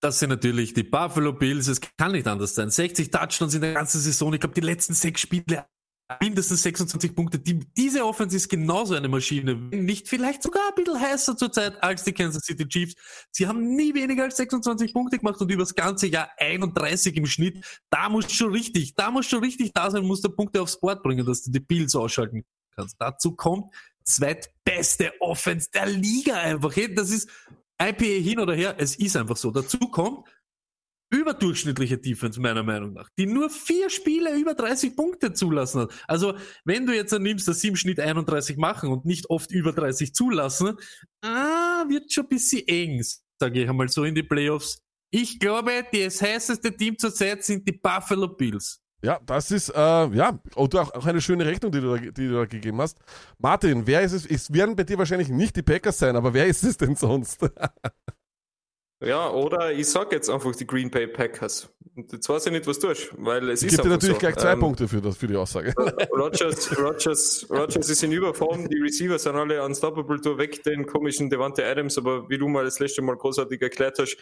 [0.00, 1.66] Das sind natürlich die Buffalo Bills.
[1.66, 2.70] Es kann nicht anders sein.
[2.70, 4.34] 60 Touchdowns in der ganzen Saison.
[4.34, 5.64] Ich glaube, die letzten sechs Spiele
[6.20, 7.38] mindestens 26 Punkte.
[7.38, 9.54] Die, diese Offense ist genauso eine Maschine.
[9.54, 12.94] Nicht vielleicht sogar ein bisschen heißer zurzeit als die Kansas City Chiefs.
[13.30, 17.26] Sie haben nie weniger als 26 Punkte gemacht und über das ganze Jahr 31 im
[17.26, 17.64] Schnitt.
[17.90, 21.02] Da muss schon richtig, da muss schon richtig da sein, muss der Punkte aufs Board
[21.02, 22.44] bringen, dass du die Bills ausschalten
[22.76, 22.96] kannst.
[22.98, 23.74] Dazu kommt
[24.04, 26.74] zweitbeste Offense der Liga einfach.
[26.94, 27.28] Das ist
[27.80, 29.50] IPA hin oder her, es ist einfach so.
[29.50, 30.28] Dazu kommt
[31.10, 35.92] überdurchschnittliche Defense, meiner Meinung nach, die nur vier Spiele über 30 Punkte zulassen hat.
[36.08, 36.34] Also,
[36.64, 40.14] wenn du jetzt nimmst, dass sie im Schnitt 31 machen und nicht oft über 30
[40.14, 40.76] zulassen,
[41.22, 43.02] ah, wird schon ein bisschen eng,
[43.38, 44.78] sage ich einmal so in die Playoffs.
[45.10, 48.80] Ich glaube, das heißeste Team zurzeit sind die Buffalo Bills.
[49.04, 52.10] Ja, das ist, äh, ja, und auch auch eine schöne Rechnung, die du, da, die
[52.26, 52.98] du da gegeben hast.
[53.38, 54.24] Martin, wer ist es?
[54.24, 57.38] Es werden bei dir wahrscheinlich nicht die Packers sein, aber wer ist es denn sonst?
[59.04, 61.68] Ja, oder ich sag jetzt einfach die Green Bay Packers.
[61.96, 64.20] Und jetzt weiß ich nicht, was tust, weil es Ich ist gebe dir natürlich so.
[64.20, 65.72] gleich zwei Ähm, Punkte für, das, für die Aussage.
[66.10, 71.30] Rogers, Rogers, Rogers ist in Überform, die Receiver sind alle unstoppable, du weg den komischen
[71.30, 74.16] Devante Adams, aber wie du mal das letzte Mal großartig erklärt hast,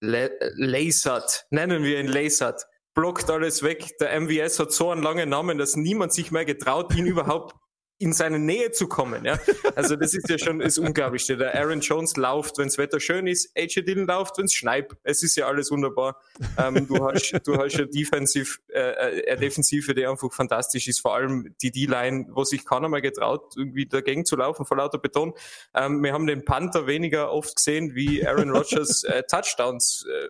[0.00, 3.96] Le Lasat, nennen wir ihn Lasat, blockt alles weg.
[4.00, 7.54] Der MVS hat so einen langen Namen, dass niemand sich mehr getraut, ihn überhaupt
[8.02, 9.24] in seine Nähe zu kommen.
[9.24, 9.38] Ja?
[9.76, 11.36] Also das ist ja schon das Unglaublichste.
[11.36, 14.90] Der Aaron Jones läuft, wenns Wetter schön ist, AJ Dillon läuft, wenn's schneit.
[15.04, 16.20] Es ist ja alles wunderbar.
[16.58, 21.00] Ähm, du hast, du hast ja äh, äh, eine Defensive, die einfach fantastisch ist.
[21.00, 24.98] Vor allem die D-Line, wo sich keiner mehr getraut, irgendwie dagegen zu laufen vor lauter
[24.98, 25.32] Beton.
[25.74, 30.28] Ähm, wir haben den Panther weniger oft gesehen, wie Aaron Rodgers äh, Touchdowns äh,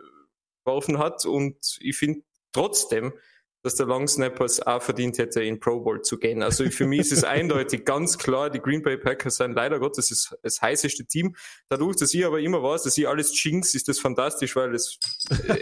[0.65, 1.25] geworfen hat.
[1.25, 2.21] Und ich finde
[2.53, 3.15] trotzdem,
[3.63, 6.43] dass der Long Snapper es auch verdient hätte, in Pro Bowl zu gehen.
[6.43, 10.09] Also für mich ist es eindeutig ganz klar, die Green Bay Packers sind leider Gottes
[10.09, 11.37] das, das heißeste Team.
[11.69, 14.99] Dadurch, dass ich aber immer weiß, dass ich alles jinx, ist das fantastisch, weil es,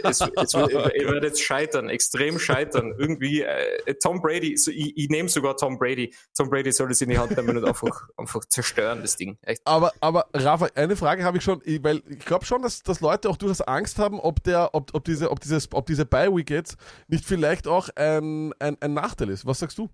[0.03, 2.95] es, es, wird- ich werde jetzt scheitern, extrem scheitern.
[2.97, 6.13] Irgendwie, äh, Tom Brady, so, ich, ich nehme sogar Tom Brady.
[6.35, 9.37] Tom Brady soll es in die Hand nehmen und einfach, einfach zerstören, das Ding.
[9.43, 9.61] Echt.
[9.65, 13.29] Aber, aber Rafa, eine Frage habe ich schon, weil ich glaube schon, dass, dass Leute
[13.29, 16.77] auch durchaus Angst haben, ob der, ob, ob diese, ob dieses, ob diese Bye-Week jetzt
[17.07, 19.45] nicht vielleicht auch ein, ein, ein Nachteil ist.
[19.45, 19.89] Was sagst du?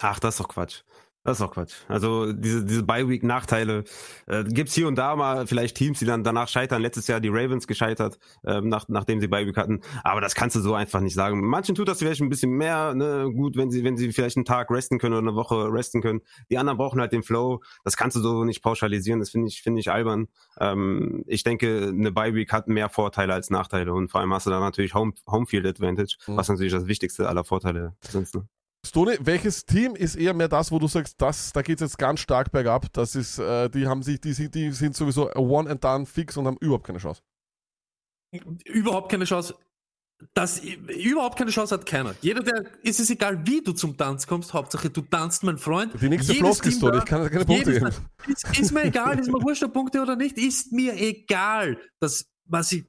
[0.00, 0.82] Ach, das ist doch Quatsch.
[1.24, 1.74] Das ist doch Quatsch.
[1.86, 3.84] Also diese, diese Bye-Week-Nachteile
[4.26, 6.82] äh, gibt's hier und da mal vielleicht Teams, die dann danach scheitern.
[6.82, 9.82] Letztes Jahr die Ravens gescheitert, ähm, nach, nachdem sie Bye-Week hatten.
[10.02, 11.46] Aber das kannst du so einfach nicht sagen.
[11.46, 14.44] Manchen tut das vielleicht ein bisschen mehr ne, gut, wenn sie, wenn sie vielleicht einen
[14.44, 16.22] Tag resten können oder eine Woche resten können.
[16.50, 17.60] Die anderen brauchen halt den Flow.
[17.84, 19.20] Das kannst du so nicht pauschalisieren.
[19.20, 20.26] Das finde ich, finde ich albern.
[20.58, 23.94] Ähm, ich denke, eine Bye-Week hat mehr Vorteile als Nachteile.
[23.94, 26.36] Und vor allem hast du da natürlich Home, Homefield Advantage, Mhm.
[26.36, 28.34] was natürlich das wichtigste aller Vorteile sind.
[28.34, 28.46] Ne?
[28.84, 31.98] Stone, welches Team ist eher mehr das, wo du sagst, das, da geht es jetzt
[31.98, 35.70] ganz stark bergab, das ist, äh, die haben sich, die, sind- die sind sowieso one
[35.70, 37.22] and done fix und haben überhaupt keine Chance.
[38.64, 39.54] Überhaupt keine Chance.
[40.34, 42.14] dass überhaupt keine Chance hat keiner.
[42.22, 45.92] Jeder, der, ist es egal, wie du zum Tanz kommst, Hauptsache du tanzt, mein Freund.
[46.00, 47.90] Die nächste Floskel-Story, ich kann keine Punkte geben.
[48.28, 51.76] Ist, ist, mir egal, ist mir wurscht, ob Punkte oder nicht, ist mir egal.
[52.00, 52.84] Das, was ich,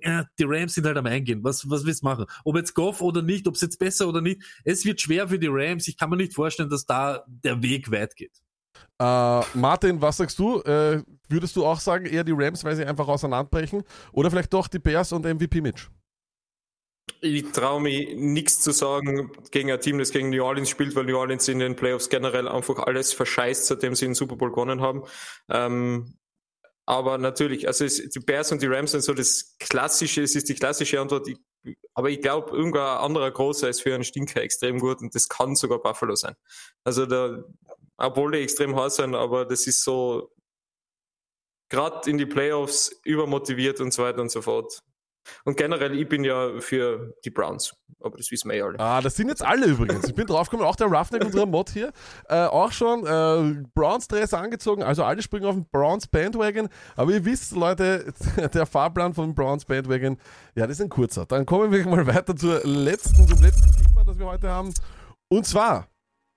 [0.00, 1.42] ja, die Rams sind halt am Eingehen.
[1.44, 2.26] Was, was willst du machen?
[2.44, 4.42] Ob jetzt Goff oder nicht, ob es jetzt besser oder nicht.
[4.64, 5.88] Es wird schwer für die Rams.
[5.88, 8.32] Ich kann mir nicht vorstellen, dass da der Weg weit geht.
[9.00, 10.60] Äh, Martin, was sagst du?
[10.62, 13.84] Äh, würdest du auch sagen, eher die Rams, weil sie einfach auseinanderbrechen?
[14.12, 15.88] Oder vielleicht doch die Bears und MVP Mitch?
[17.20, 21.04] Ich traue mich nichts zu sagen gegen ein Team, das gegen New Orleans spielt, weil
[21.04, 24.80] New Orleans in den Playoffs generell einfach alles verscheißt, seitdem sie den Super Bowl gewonnen
[24.80, 25.02] haben.
[25.48, 26.14] Ähm,
[26.88, 30.48] aber natürlich, also es, die Bears und die Rams sind so das Klassische, es ist
[30.48, 31.28] die klassische Antwort.
[31.28, 31.36] Ich,
[31.92, 35.54] aber ich glaube, irgendein anderer Großer ist für einen Stinker extrem gut und das kann
[35.54, 36.34] sogar Buffalo sein.
[36.84, 37.44] Also da,
[37.98, 40.32] obwohl die extrem heiß sind, aber das ist so
[41.68, 44.78] gerade in die Playoffs übermotiviert und so weiter und so fort.
[45.44, 47.74] Und generell, ich bin ja für die Browns.
[48.00, 48.78] Aber das wissen wir ja alle.
[48.78, 50.08] Ah, das sind jetzt alle übrigens.
[50.08, 51.92] Ich bin draufgekommen, auch der Roughneck, unserer Mod hier,
[52.28, 54.82] äh, auch schon äh, Browns-Dress angezogen.
[54.82, 56.68] Also alle springen auf den Browns-Bandwagon.
[56.96, 58.12] Aber ihr wisst, Leute,
[58.54, 60.18] der Fahrplan von Browns Bandwagon,
[60.54, 61.26] ja, das ist ein kurzer.
[61.26, 64.72] Dann kommen wir mal weiter zur letzten, zum letzten Thema, das wir heute haben.
[65.28, 65.88] Und zwar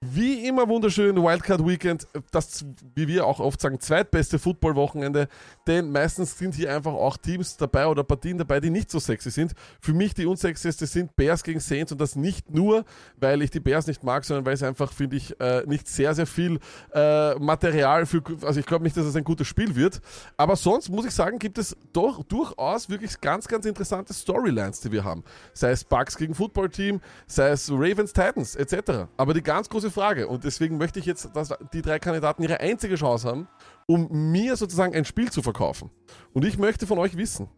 [0.03, 5.27] wie immer wunderschön Wildcard Weekend, das, wie wir auch oft sagen, zweitbeste Football-Wochenende,
[5.67, 9.29] denn meistens sind hier einfach auch Teams dabei oder Partien dabei, die nicht so sexy
[9.29, 9.53] sind.
[9.79, 12.83] Für mich die unsexieste sind Bears gegen Saints und das nicht nur,
[13.17, 16.15] weil ich die Bears nicht mag, sondern weil es einfach, finde ich, äh, nicht sehr,
[16.15, 16.59] sehr viel
[16.95, 20.01] äh, Material für, also ich glaube nicht, dass es ein gutes Spiel wird,
[20.35, 24.91] aber sonst muss ich sagen, gibt es doch durchaus wirklich ganz, ganz interessante Storylines, die
[24.91, 25.23] wir haben.
[25.53, 29.05] Sei es Bucks gegen Football-Team, sei es Ravens, Titans, etc.
[29.15, 30.27] Aber die ganz große Frage.
[30.27, 33.47] Und deswegen möchte ich jetzt, dass die drei Kandidaten ihre einzige Chance haben,
[33.87, 35.91] um mir sozusagen ein Spiel zu verkaufen.
[36.33, 37.49] Und ich möchte von euch wissen,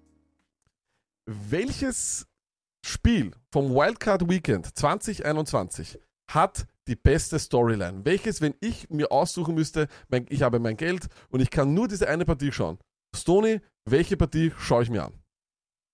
[1.26, 2.28] welches
[2.86, 8.04] Spiel vom Wildcard Weekend 2021 hat die beste Storyline?
[8.04, 11.88] Welches, wenn ich mir aussuchen müsste, mein, ich habe mein Geld und ich kann nur
[11.88, 12.78] diese eine Partie schauen.
[13.16, 15.23] Stony, welche Partie schaue ich mir an?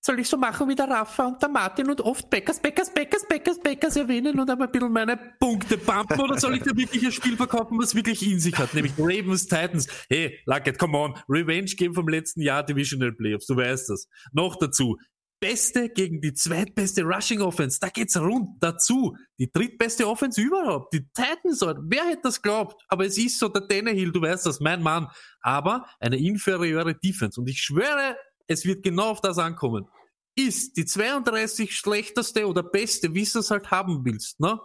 [0.02, 3.28] Soll ich so machen wie der Rafa und der Martin und oft Beckers, Beckers, Beckers,
[3.28, 7.06] Beckers, Beckers erwähnen und einmal ein bisschen meine Punkte pumpen oder soll ich da wirklich
[7.06, 9.88] ein Spiel verkaufen, was wirklich in sich hat, nämlich Ravens, Titans.
[10.08, 14.08] Hey, Luckett, come on, Revenge Game vom letzten Jahr, Divisional Playoffs, du weißt das.
[14.32, 14.98] Noch dazu,
[15.42, 19.16] Beste gegen die zweitbeste Rushing Offense, da geht's rund dazu.
[19.38, 22.82] Die drittbeste Offense überhaupt, die Titans, wer hätte das glaubt?
[22.90, 25.08] Aber es ist so, der Tannehill, du weißt das, mein Mann.
[25.42, 28.18] Aber eine inferieure Defense und ich schwöre,
[28.50, 29.88] es wird genau auf das ankommen.
[30.36, 34.60] Ist die 32 schlechteste oder beste, wie du es halt haben willst, ne?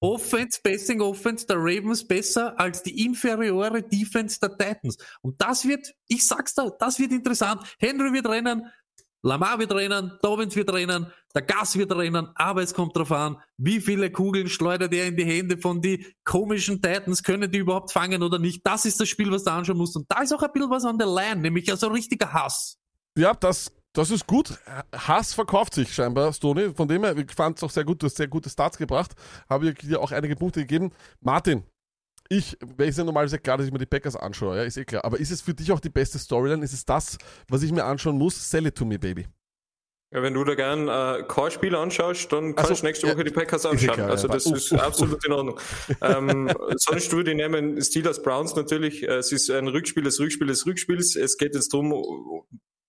[0.00, 4.98] Offense, Passing Offense der Ravens besser als die inferiore Defense der Titans.
[5.22, 7.62] Und das wird, ich sag's da, das wird interessant.
[7.78, 8.70] Henry wird rennen,
[9.26, 13.36] Lamar wird rennen, Dobbins wird rennen, der Gas wird rennen, aber es kommt darauf an,
[13.56, 17.90] wie viele Kugeln schleudert er in die Hände von die komischen Titans, können die überhaupt
[17.90, 18.64] fangen oder nicht.
[18.64, 19.96] Das ist das Spiel, was du anschauen musst.
[19.96, 22.78] Und da ist auch ein bisschen was an der Line, nämlich also richtiger Hass.
[23.18, 24.60] Ja, das, das ist gut.
[24.94, 26.72] Hass verkauft sich scheinbar, Stony.
[26.72, 29.10] Von dem her, ich fand es auch sehr gut, du hast sehr gute Starts gebracht.
[29.50, 30.92] Habe dir auch einige Punkte gegeben.
[31.20, 31.64] Martin,
[32.28, 34.84] ich, weil ich ja normalerweise klar, dass ich mir die Packers anschaue, ja, ist eh
[34.84, 35.04] klar.
[35.04, 36.64] Aber ist es für dich auch die beste Storyline?
[36.64, 37.18] Ist es das,
[37.48, 38.50] was ich mir anschauen muss?
[38.50, 39.26] Sell it to me, baby.
[40.14, 43.24] Ja, wenn du da gern äh, Core-Spiel anschaust, dann kannst also, du nächste Woche ja,
[43.24, 43.94] die Packers anschauen.
[43.94, 44.54] Klar, also das ja.
[44.54, 45.60] ist uh, absolut in Ordnung.
[46.00, 49.02] ähm, sonst würde ich nehmen Steelers Browns natürlich.
[49.02, 51.16] Es ist ein Rückspiel des Rückspiels des Rückspiels.
[51.16, 51.92] Es geht jetzt darum,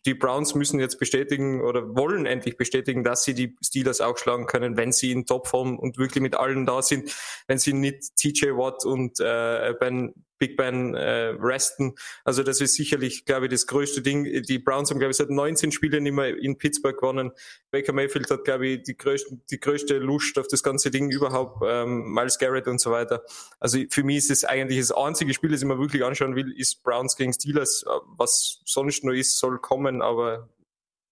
[0.07, 4.45] die Browns müssen jetzt bestätigen oder wollen endlich bestätigen, dass sie die Steelers auch schlagen
[4.45, 7.13] können, wenn sie in Topform und wirklich mit allen da sind,
[7.47, 11.95] wenn sie nicht TJ Watt und äh, Ben Big Ben äh, resten.
[12.23, 14.23] Also das ist sicherlich, glaube ich, das größte Ding.
[14.43, 17.31] Die Browns haben, glaube ich, seit 19 Spielen immer in Pittsburgh gewonnen.
[17.71, 21.63] Baker Mayfield hat, glaube ich, die größte, die größte Lust auf das ganze Ding überhaupt.
[21.65, 23.23] Ähm, Miles Garrett und so weiter.
[23.59, 26.51] Also für mich ist es eigentlich das einzige Spiel, das ich mir wirklich anschauen will,
[26.57, 27.85] ist Browns gegen Steelers.
[28.17, 30.49] Was sonst noch ist, soll kommen, aber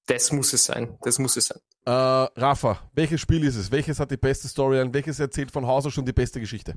[0.07, 0.97] das muss es sein.
[1.01, 1.59] Das muss es sein.
[1.85, 3.71] Äh, Rafa, welches Spiel ist es?
[3.71, 6.75] Welches hat die beste Story und welches erzählt von Haus aus schon die beste Geschichte?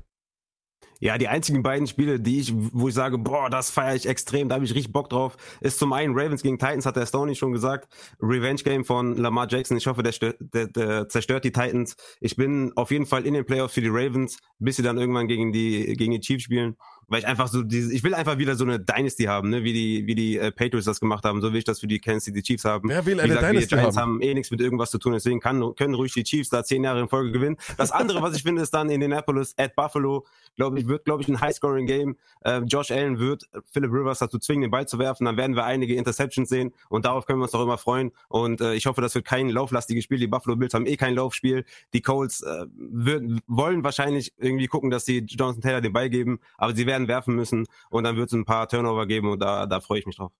[0.99, 4.49] Ja, die einzigen beiden Spiele, die ich, wo ich sage, boah, das feiere ich extrem,
[4.49, 7.35] da habe ich richtig Bock drauf, ist zum einen Ravens gegen Titans, hat der Stoney
[7.35, 7.87] schon gesagt.
[8.21, 9.77] Revenge Game von Lamar Jackson.
[9.77, 11.95] Ich hoffe, der, der, der zerstört die Titans.
[12.19, 15.27] Ich bin auf jeden Fall in den Playoffs für die Ravens, bis sie dann irgendwann
[15.27, 16.75] gegen die, gegen die Chiefs spielen.
[17.09, 19.73] Weil ich einfach so dieses, ich will einfach wieder so eine Dynasty haben, ne, wie
[19.73, 22.25] die, wie die äh, Patriots das gemacht haben, so will ich das für die Kansas
[22.25, 22.89] City Chiefs haben.
[22.89, 24.13] Wer will Wie eine gesagt, Dynasty die Giants haben?
[24.13, 26.83] haben eh nichts mit irgendwas zu tun, deswegen kann, können ruhig die Chiefs da zehn
[26.83, 27.57] Jahre in Folge gewinnen.
[27.77, 31.27] Das andere, was ich finde, ist dann Indianapolis at Buffalo, glaube ich, wird, glaube ich,
[31.27, 32.17] ein High-Scoring-Game.
[32.41, 35.65] Äh, Josh Allen wird Philip Rivers dazu zwingen, den Ball zu werfen, dann werden wir
[35.65, 39.01] einige Interceptions sehen und darauf können wir uns doch immer freuen und äh, ich hoffe,
[39.01, 40.19] das wird kein lauflastiges Spiel.
[40.19, 41.65] Die Buffalo Bills haben eh kein Laufspiel.
[41.93, 46.39] Die Colts äh, würden, wollen wahrscheinlich irgendwie gucken, dass sie Jonathan Taylor den Ball geben,
[46.57, 49.65] aber sie werden werfen müssen und dann wird es ein paar Turnover geben und da,
[49.65, 50.31] da freue ich mich drauf.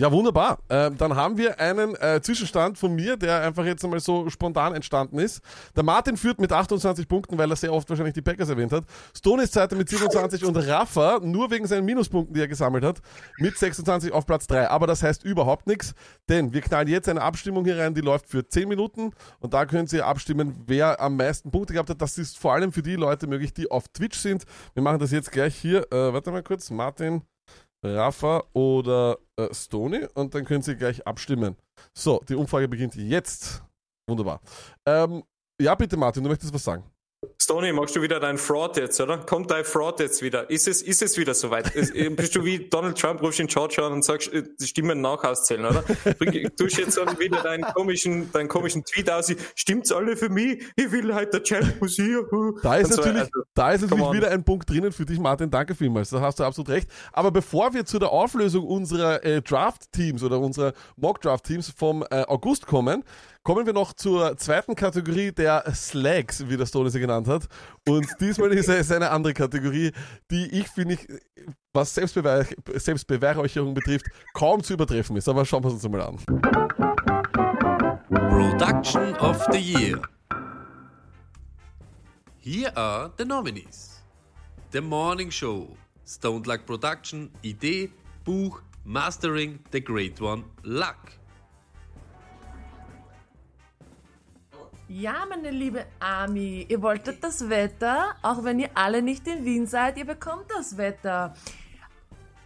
[0.00, 0.58] Ja, wunderbar.
[0.70, 4.72] Ähm, dann haben wir einen äh, Zwischenstand von mir, der einfach jetzt einmal so spontan
[4.72, 5.40] entstanden ist.
[5.74, 8.84] Der Martin führt mit 28 Punkten, weil er sehr oft wahrscheinlich die Packers erwähnt hat.
[9.12, 13.00] Stone ist Zweiter mit 27 und Rafa, nur wegen seinen Minuspunkten, die er gesammelt hat,
[13.38, 14.70] mit 26 auf Platz 3.
[14.70, 15.94] Aber das heißt überhaupt nichts,
[16.28, 19.66] denn wir knallen jetzt eine Abstimmung hier rein, die läuft für 10 Minuten und da
[19.66, 22.00] können Sie abstimmen, wer am meisten Punkte gehabt hat.
[22.00, 24.44] Das ist vor allem für die Leute möglich, die auf Twitch sind.
[24.74, 25.92] Wir machen das jetzt gleich hier.
[25.92, 27.22] Äh, warte mal kurz, Martin.
[27.84, 31.56] Rafa oder äh, Stony und dann können Sie gleich abstimmen.
[31.94, 33.62] So, die Umfrage beginnt jetzt.
[34.08, 34.40] Wunderbar.
[34.86, 35.22] Ähm,
[35.60, 36.84] ja, bitte Martin, du möchtest was sagen.
[37.36, 39.18] Stoney, machst du wieder dein Fraud jetzt, oder?
[39.18, 40.48] Kommt dein Fraud jetzt wieder?
[40.50, 41.74] Ist es, ist es wieder soweit?
[41.74, 45.00] Äh, bist du wie Donald Trump, rufst in Georgia an und sagst, äh, die Stimmen
[45.00, 45.82] nachauszählen, oder?
[46.18, 50.62] Bring, tust jetzt dann wieder deinen komischen, deinen komischen Tweet aus, stimmt's alle für mich?
[50.76, 52.24] Ich will halt der Champ muss hier.
[52.62, 55.50] Da ist so, natürlich, also, da ist natürlich wieder ein Punkt drinnen für dich, Martin.
[55.50, 56.10] Danke vielmals.
[56.10, 56.88] Da hast du absolut recht.
[57.12, 62.66] Aber bevor wir zu der Auflösung unserer äh, Draft-Teams oder unserer Mock-Draft-Teams vom äh, August
[62.66, 63.02] kommen,
[63.48, 67.48] kommen wir noch zur zweiten Kategorie der Slags, wie der Stone sie genannt hat.
[67.88, 69.90] Und diesmal ist es eine andere Kategorie,
[70.30, 71.08] die ich, finde ich,
[71.72, 72.44] was Selbstbeweih
[72.74, 75.30] Selbstbeweihräucherung betrifft, kaum zu übertreffen ist.
[75.30, 76.18] Aber schauen wir uns das mal an.
[78.28, 80.02] Production of the Year.
[82.40, 84.02] Here are the nominees.
[84.72, 85.74] The Morning Show,
[86.04, 87.90] Stoned Luck Production, Idee,
[88.26, 91.18] Buch, Mastering, The Great One, Luck.
[94.90, 99.66] Ja, meine liebe Ami, ihr wolltet das Wetter, auch wenn ihr alle nicht in Wien
[99.66, 101.34] seid, ihr bekommt das Wetter.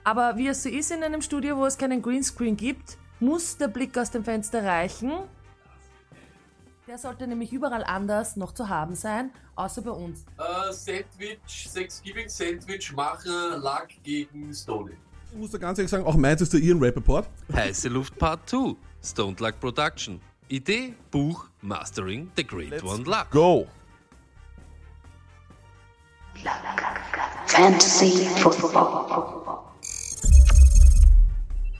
[0.03, 3.69] Aber wie es so ist in einem Studio, wo es keinen Greenscreen gibt, muss der
[3.69, 5.13] Blick aus dem Fenster reichen.
[6.89, 10.25] Der sollte nämlich überall anders noch zu haben sein, außer bei uns.
[10.37, 14.95] Äh, Sandwich, Thanksgiving Sandwich Macher, Luck gegen Stony.
[15.31, 17.29] Ich muss da ganz ehrlich sagen, auch meins ist der Ian Rappaport.
[17.53, 20.21] Heiße Luft Part 2, Stoned Luck Production.
[20.49, 23.31] Idee, Buch, Mastering, The Great One, Luck.
[23.31, 23.69] Go!
[27.47, 29.63] Fantasy Football.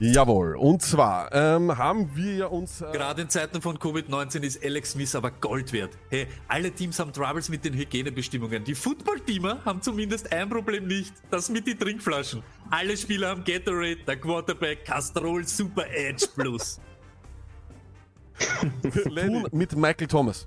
[0.05, 0.57] Jawohl.
[0.57, 2.81] Und zwar ähm, haben wir ja uns.
[2.81, 5.97] Äh, Gerade in Zeiten von Covid-19 ist Alex Smith aber Gold wert.
[6.11, 8.65] Hey, alle Teams haben Troubles mit den Hygienebestimmungen.
[8.65, 12.43] Die Football-Teamer haben zumindest ein Problem nicht, das mit den Trinkflaschen.
[12.71, 16.81] Alle Spieler haben Gatorade, der Quarterback Castrol Super Edge Plus.
[19.05, 20.47] tun mit Michael Thomas.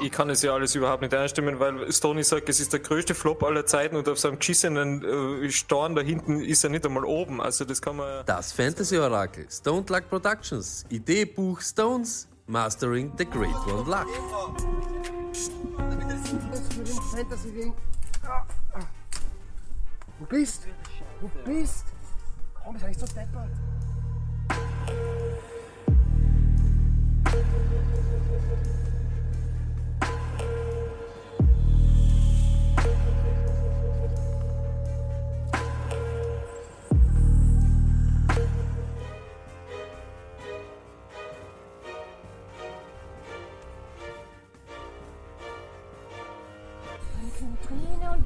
[0.00, 3.14] Ich kann es ja alles überhaupt nicht einstimmen, weil Stoney sagt, es ist der größte
[3.14, 7.04] Flop aller Zeiten und auf seinem geschissenen äh, Storn da hinten ist er nicht einmal
[7.04, 7.40] oben.
[7.40, 8.24] Also das kann man.
[8.24, 10.84] Das Fantasy-Orakel, Stoned Luck Productions.
[10.90, 14.06] Idee, Buch, Stones, Mastering, The Great One, Luck.
[20.18, 20.68] Wo bist?
[21.20, 21.84] Wo bist?
[22.62, 23.50] Komm, ist eigentlich so deppert.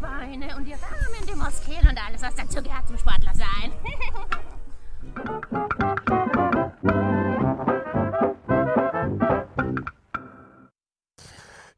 [0.01, 3.73] Beine und die Rahmen, die Moskeen und alles, was dazu gehört zum Sportler sein.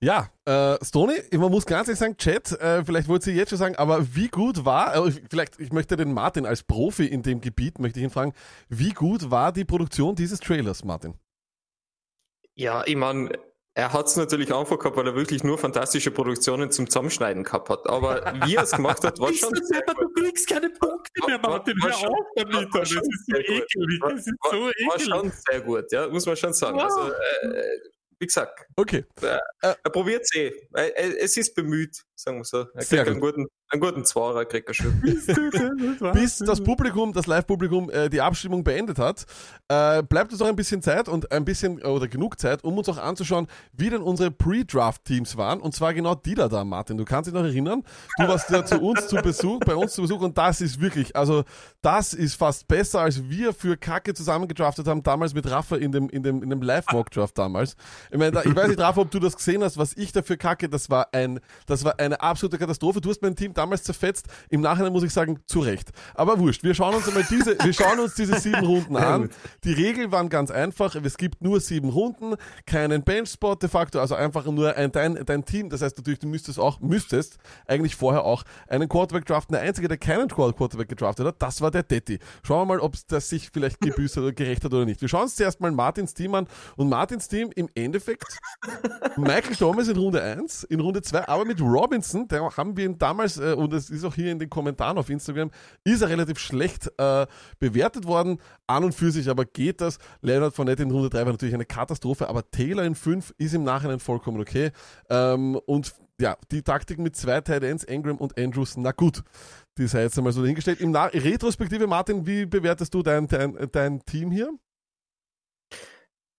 [0.06, 3.58] Ja, äh, Stony, man muss ganz ehrlich sagen, Chat, äh, vielleicht wollt ihr jetzt schon
[3.58, 7.40] sagen, aber wie gut war, äh, vielleicht, ich möchte den Martin als Profi in dem
[7.40, 8.32] Gebiet, möchte ich ihn fragen,
[8.68, 11.14] wie gut war die Produktion dieses Trailers, Martin?
[12.54, 13.30] Ja, ich meine,
[13.74, 17.68] er hat es natürlich einfach gehabt, weil er wirklich nur fantastische Produktionen zum Zusammenschneiden gehabt
[17.68, 17.88] hat.
[17.88, 20.14] Aber wie er es gemacht hat, war schon sehr Du gut.
[20.16, 21.74] kriegst keine Punkte mehr, Martin.
[21.82, 22.54] war Hör schon- auf damit.
[22.54, 23.36] war- war Das ist gut.
[23.38, 24.00] ekelig.
[24.00, 25.34] War- Das ist war- so War schon ekelig.
[25.50, 26.78] sehr gut, ja, muss man schon sagen.
[26.80, 27.78] Also, äh,
[28.18, 29.04] wie gesagt, Okay.
[29.22, 30.52] äh, er probiert es eh.
[30.74, 32.04] Äh, Es ist bemüht.
[32.16, 32.66] Sagen wir so.
[32.74, 33.34] Er kriegt einen gut.
[33.34, 35.00] guten, einen guten Zwarer, kriegt er schon.
[36.12, 39.26] bis das Publikum, das Live-Publikum, äh, die Abstimmung beendet hat,
[39.68, 42.78] äh, bleibt uns noch ein bisschen Zeit und ein bisschen äh, oder genug Zeit, um
[42.78, 45.60] uns auch anzuschauen, wie denn unsere Pre-Draft-Teams waren.
[45.60, 46.96] Und zwar genau die da, da, Martin.
[46.96, 47.82] Du kannst dich noch erinnern.
[48.18, 51.14] Du warst ja zu uns zu Besuch, bei uns zu Besuch und das ist wirklich,
[51.14, 51.44] also
[51.82, 56.08] das ist fast besser, als wir für Kacke zusammengedraftet haben, damals mit Rafa in dem,
[56.08, 57.76] in dem, in dem Live-Mock-Draft damals.
[58.10, 60.36] Ich meine, da, ich weiß nicht, Rafa, ob du das gesehen hast, was ich dafür
[60.36, 63.00] Kacke, das war ein, das war eine absolute Katastrophe.
[63.00, 64.26] Du hast mein Team damals zerfetzt.
[64.48, 65.90] Im Nachhinein muss ich sagen, zu Recht.
[66.14, 66.62] Aber wurscht.
[66.62, 69.30] Wir schauen uns einmal diese, wir schauen uns diese sieben Runden an.
[69.64, 70.94] Die Regeln waren ganz einfach.
[70.96, 72.34] Es gibt nur sieben Runden,
[72.66, 75.70] keinen Bench-Spot de facto, also einfach nur ein, dein, dein Team.
[75.70, 79.54] Das heißt natürlich, du müsstest auch, müsstest eigentlich vorher auch einen Quarterback draften.
[79.54, 82.18] Der einzige, der keinen Quarterback gedraftet hat, das war der Detti.
[82.42, 85.00] Schauen wir mal, ob das sich vielleicht gebüßt hat oder gerecht hat oder nicht.
[85.00, 86.46] Wir schauen uns zuerst mal Martins Team an.
[86.76, 88.38] Und Martins Team im Endeffekt
[89.16, 91.60] Michael Thomas in Runde 1, in Runde 2, aber mit
[91.96, 94.98] Robinson, der haben wir ihn damals, äh, und es ist auch hier in den Kommentaren
[94.98, 95.50] auf Instagram,
[95.82, 97.26] ist er relativ schlecht äh,
[97.58, 98.38] bewertet worden.
[98.66, 99.98] An und für sich aber geht das.
[100.20, 103.64] Leonard Fournette in Runde 3 war natürlich eine Katastrophe, aber Taylor in 5 ist im
[103.64, 104.72] Nachhinein vollkommen okay.
[105.08, 109.22] Ähm, und ja, die Taktik mit zwei Tight Ends, Ingram und Andrews, na gut.
[109.78, 110.80] Die sei jetzt einmal so dahingestellt.
[110.80, 114.50] Im Na Retrospektive, Martin, wie bewertest du dein, dein, dein Team hier?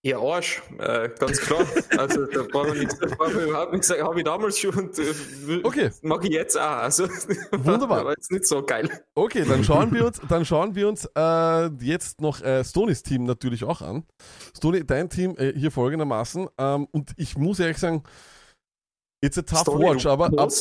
[0.07, 1.65] Ja, Arsch, äh, ganz klar.
[1.97, 2.43] Also da
[2.73, 4.03] nichts, da brauchen wir überhaupt nichts sagen.
[4.03, 5.89] Habe ich damals schon und äh, Okay.
[6.01, 6.61] mag ich jetzt auch.
[6.77, 7.09] Also
[7.51, 7.99] Wunderbar.
[7.99, 8.89] Aber jetzt nicht so geil.
[9.15, 13.25] Okay, dann schauen wir uns, dann schauen wir uns äh, jetzt noch äh, Stonys Team
[13.25, 14.05] natürlich auch an.
[14.55, 16.47] Stony, dein Team äh, hier folgendermaßen.
[16.57, 18.03] Ähm, und ich muss ehrlich sagen,
[19.21, 20.51] it's a tough Stoney, watch, aber, ab,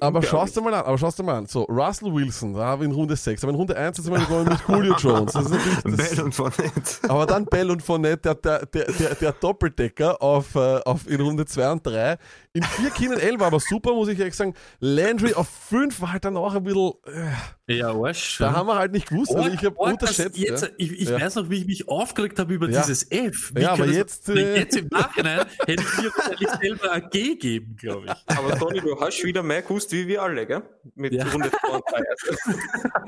[0.00, 1.46] aber schaust du mal an, aber schaust du mal an.
[1.46, 4.20] So, Russell Wilson, da haben wir in Runde 6, aber in Runde 1 sind wir
[4.20, 5.32] gekommen mit Julio Jones.
[5.32, 7.08] Das ist natürlich das, Bell und Fournette.
[7.08, 11.46] aber dann Bell und Fournette, der, der, der, der, Doppeldecker auf, äh, auf in Runde
[11.46, 12.16] 2 und 3.
[12.52, 14.54] In 4 Keenan L war aber super, muss ich ehrlich sagen.
[14.78, 16.92] Landry auf 5 war halt dann auch ein bisschen.
[17.06, 17.30] Äh,
[17.68, 18.38] Ja, Arsch.
[18.38, 19.34] da haben wir halt nicht gewusst.
[19.34, 20.38] Also ich habe unterschätzt.
[20.38, 20.68] Jetzt, ja.
[20.78, 21.20] Ich, ich Ja.
[21.20, 22.80] weiß noch, wie ich mich aufgeregt habe über Ja.
[22.82, 23.50] dieses F.
[23.54, 27.10] Wie Ja, aber das- jetzt, äh, jetzt im Nachhinein hätte ich mir wahrscheinlich selber ein
[27.10, 28.36] G geben, glaube ich.
[28.38, 30.62] Aber Toni, du hast wieder mehr gewusst wie wir alle, gell?
[30.94, 31.24] Mit Ja.
[31.26, 31.96] Runde 2 und 3.
[31.96, 32.60] Also,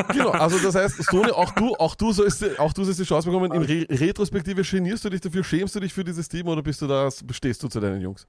[0.13, 3.29] Genau, also das heißt, Sony, auch du, auch du sollst, auch du sollst die Chance
[3.31, 3.53] bekommen.
[3.53, 6.83] In Re Retrospektive genierst du dich dafür, schämst du dich für dieses Team oder bist
[6.83, 8.27] du da, stehst du zu deinen Jungs?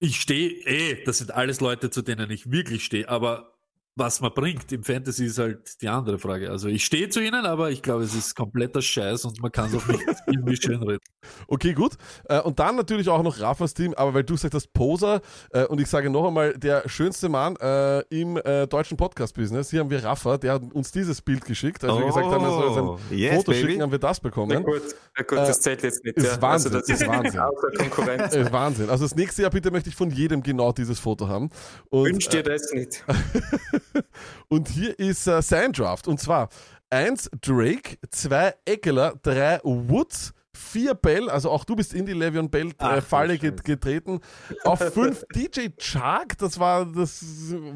[0.00, 3.51] Ich stehe, eh, das sind alles Leute, zu denen ich wirklich stehe, aber
[3.94, 6.50] was man bringt im Fantasy ist halt die andere Frage.
[6.50, 9.66] Also ich stehe zu ihnen, aber ich glaube, es ist kompletter Scheiß und man kann
[9.68, 11.00] es auch nicht irgendwie schönreden.
[11.46, 11.92] Okay, gut.
[12.24, 15.20] Äh, Und dann natürlich auch noch Rafas Team, aber weil du gesagt hast, Poser,
[15.50, 18.34] äh, und ich sage noch einmal, der schönste Mann äh, im
[18.68, 21.84] deutschen Podcast-Business, hier haben wir Rafa, der hat uns dieses Bild geschickt.
[21.84, 23.66] Als wir gesagt haben, er soll uns Oh, ein yes, Foto baby.
[23.68, 24.62] schicken, haben wir das na bekommen.
[24.64, 24.82] gut,
[25.16, 26.16] na gut, das Äh, zählt jetzt nicht.
[26.16, 26.40] ist ja.
[26.42, 27.40] Wahnsinn, also, das ist Wahnsinn.
[27.78, 28.34] Konkurrenz.
[28.34, 28.88] Äh, Wahnsinn.
[28.90, 31.50] Also das nächste Jahr bitte möchte ich von jedem genau dieses Foto haben.
[31.90, 33.04] Und, Wünsch dir das nicht.
[34.48, 36.08] Und hier ist äh, sein Draft.
[36.08, 36.48] Und zwar
[36.90, 42.48] 1 Drake, 2 Eckler, 3 Woods, 4 Bell, also auch du bist in die Le'Veon
[42.48, 44.20] Bell äh, Ach, Falle get getreten.
[44.64, 47.24] Auf 5 DJ Chark, das war, das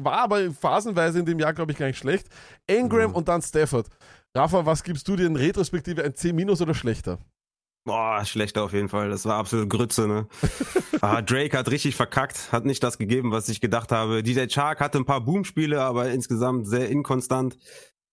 [0.03, 2.27] war aber phasenweise in dem Jahr, glaube ich, gar nicht schlecht.
[2.67, 3.87] Ingram und dann Stafford.
[4.35, 7.17] Rafa, was gibst du dir in Retrospektive, ein C- oder schlechter?
[7.87, 9.09] Boah, schlechter auf jeden Fall.
[9.09, 10.27] Das war absolut Grütze, ne?
[11.01, 14.23] ah, Drake hat richtig verkackt, hat nicht das gegeben, was ich gedacht habe.
[14.23, 17.57] DJ Chark hatte ein paar Boom-Spiele, aber insgesamt sehr inkonstant.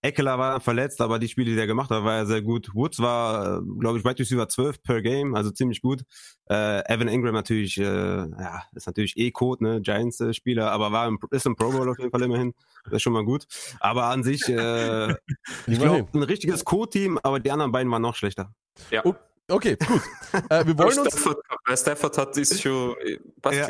[0.01, 2.73] Eckler war verletzt, aber die Spiele, die er gemacht hat, war er sehr gut.
[2.73, 6.05] Woods war, glaube ich, Wide Receiver 12 per Game, also ziemlich gut.
[6.49, 11.19] Äh, Evan Ingram natürlich, äh, ja, ist natürlich eh Code, ne, Giants-Spieler, aber war im,
[11.33, 12.55] ist im Pro Bowl auf jeden Fall immerhin.
[12.85, 13.47] Das ist schon mal gut.
[13.81, 15.09] Aber an sich, äh,
[15.67, 18.55] ich glaube, ein richtiges Co-Team, aber die anderen beiden waren noch schlechter.
[18.93, 19.01] Ja.
[19.05, 19.15] Oh,
[19.49, 20.01] Okay, gut.
[20.49, 21.39] Äh, wir wollen uns Stafford,
[21.75, 22.97] Stafford hat, ist schon.
[23.05, 23.19] äh,
[23.57, 23.69] Ja.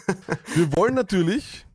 [0.54, 1.66] Wir wollen natürlich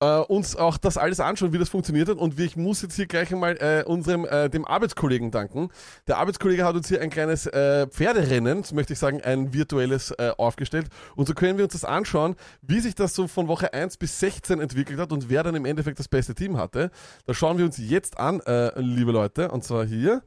[0.00, 2.18] äh, uns auch das alles anschauen, wie das funktioniert hat.
[2.18, 5.68] Und ich muss jetzt hier gleich einmal äh, unserem, äh, dem Arbeitskollegen danken.
[6.08, 10.10] Der Arbeitskollege hat uns hier ein kleines äh, Pferderennen, so möchte ich sagen, ein virtuelles
[10.12, 10.88] äh, aufgestellt.
[11.14, 14.18] Und so können wir uns das anschauen, wie sich das so von Woche 1 bis
[14.18, 16.90] 16 entwickelt hat und wer dann im Endeffekt das beste Team hatte.
[17.26, 19.50] Das schauen wir uns jetzt an, äh, liebe Leute.
[19.50, 20.22] Und zwar hier.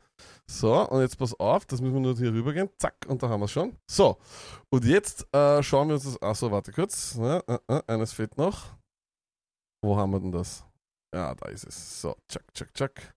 [0.45, 2.69] So, und jetzt pass auf, das müssen wir nur hier rübergehen.
[2.77, 3.77] Zack, und da haben wir es schon.
[3.89, 4.17] So,
[4.69, 6.21] und jetzt äh, schauen wir uns das.
[6.21, 7.15] Achso, warte kurz.
[7.19, 8.75] Ja, äh, äh, eines fehlt noch.
[9.81, 10.65] Wo haben wir denn das?
[11.13, 12.01] Ja, da ist es.
[12.01, 13.15] So, tschack, tschack, tschack.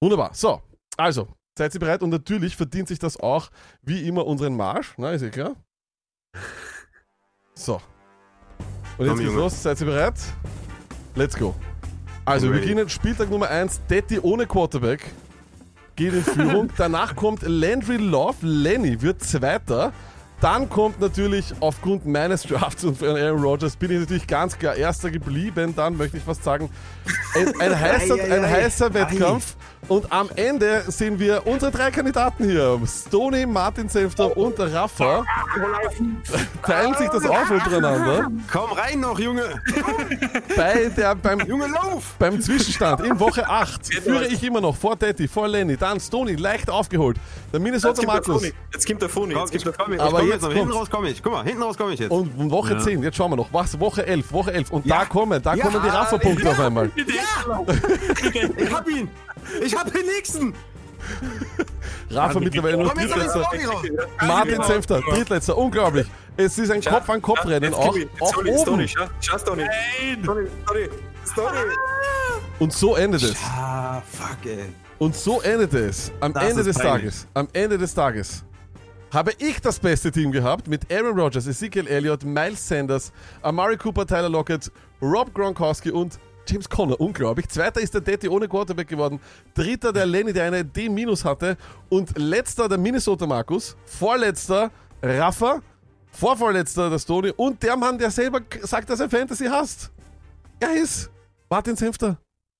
[0.00, 0.34] Wunderbar.
[0.34, 0.60] So,
[0.96, 2.02] also, seid ihr bereit?
[2.02, 3.50] Und natürlich verdient sich das auch
[3.82, 4.94] wie immer unseren Marsch.
[4.98, 5.56] Na, ist eh klar.
[7.54, 7.80] So.
[8.98, 9.62] Und jetzt geht's los.
[9.62, 10.14] Seid ihr bereit?
[11.14, 11.54] Let's go.
[12.24, 13.82] Also, wir beginnen Spieltag Nummer 1.
[13.88, 15.12] Detti ohne Quarterback.
[15.96, 16.70] Geht in Führung.
[16.76, 18.36] Danach kommt Landry Love.
[18.40, 19.92] Lenny wird Zweiter.
[20.42, 24.74] Dann kommt natürlich aufgrund meines Drafts und von Aaron Rodgers bin ich natürlich ganz klar
[24.74, 25.72] Erster geblieben.
[25.76, 26.68] Dann möchte ich fast sagen,
[27.36, 28.48] ein, ein heißer, Ei, ei, ein ei.
[28.50, 29.54] heißer Wettkampf.
[29.88, 32.80] Und am Ende sehen wir unsere drei Kandidaten hier.
[32.86, 35.24] Stony, Martin Senfter und Rafa
[36.62, 38.30] teilen sich das auf untereinander.
[38.50, 39.60] Komm rein noch, Junge!
[40.56, 42.14] Bei der, beim, Junge, lauf!
[42.18, 46.36] beim Zwischenstand in Woche 8 führe ich immer noch vor Detti, vor Lenny, dann Stony,
[46.36, 47.16] leicht aufgeholt.
[47.52, 48.40] Der Minnesota Markus.
[48.40, 48.52] Phony.
[48.72, 49.34] Jetzt kommt der Phony.
[49.34, 50.52] Jetzt kommt der ich Aber jetzt jetzt noch.
[50.58, 51.22] Hinten raus komme ich.
[51.22, 52.10] Guck mal, hinten raus komme ich jetzt.
[52.10, 52.78] Und Woche Ja.
[52.80, 53.52] 10, jetzt schauen wir noch.
[53.52, 53.78] Was?
[53.78, 54.70] Woche 11, Woche 11.
[54.70, 55.04] Und da Ja.
[55.04, 55.64] kommen, da Ja.
[55.64, 56.90] kommen die Rafa-Punkte auf einmal.
[58.56, 59.08] Ich hab ihn!
[59.62, 60.54] Ich hab den nächsten!
[62.10, 63.40] Rafa mittlerweile nur Drittletzter.
[63.48, 63.82] Auge raus!
[64.20, 65.56] Martin Senfter, Drittletzter.
[65.56, 66.06] Unglaublich.
[66.36, 68.88] Es ist ein Kopf-an-Kopf-Rennen auch, auch oben.
[68.88, 69.04] Schau.
[69.38, 69.66] Stony,
[70.22, 70.46] Stony,
[71.26, 71.68] Stony.
[72.58, 73.36] Und so endet es.
[73.44, 74.72] Ah, fuck, ey.
[74.98, 76.12] Und so endet es.
[76.20, 76.92] Am Das Ende des peinlich.
[77.02, 77.26] Tages.
[77.34, 78.44] Am Ende des Tages.
[79.12, 84.06] Habe ich das beste Team gehabt mit Aaron Rodgers, Ezekiel Elliott, Miles Sanders, Amari Cooper,
[84.06, 86.98] Tyler Lockett, Rob Gronkowski und James Conner.
[86.98, 87.46] Unglaublich.
[87.48, 89.20] Zweiter ist der Detti ohne Quarterback geworden.
[89.52, 90.88] Dritter der Lenny, der eine D-
[91.24, 91.58] hat.
[91.90, 93.76] Und letzter der Minnesota Markus.
[93.84, 94.70] Vorletzter
[95.02, 95.60] Rafa.
[96.10, 97.32] Vorvorletzter der Stony.
[97.36, 99.90] Und der Mann, der selber sagt, dass er Fantasy hasst.
[100.58, 101.10] Guys,
[101.50, 102.16] Martin Senfter.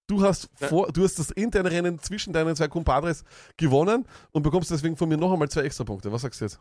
[0.08, 3.24] Du hast, vor, du hast das interne Rennen zwischen deinen zwei Compadres
[3.56, 6.12] gewonnen und bekommst deswegen von mir noch einmal zwei extra Punkte.
[6.12, 6.60] Was sagst du jetzt?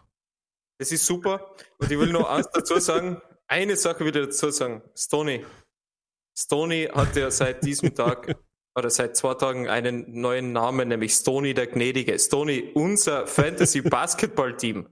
[0.78, 1.56] Das ist super.
[1.78, 3.22] Und ich will noch eins dazu sagen.
[3.48, 4.82] Eine Sache will ich dazu sagen.
[4.96, 5.46] Stony.
[6.38, 8.36] Stony hat ja seit diesem Tag
[8.76, 12.18] oder seit zwei Tagen einen neuen Namen, nämlich Stony der Gnädige.
[12.18, 14.88] Stony, unser Fantasy Basketball Team.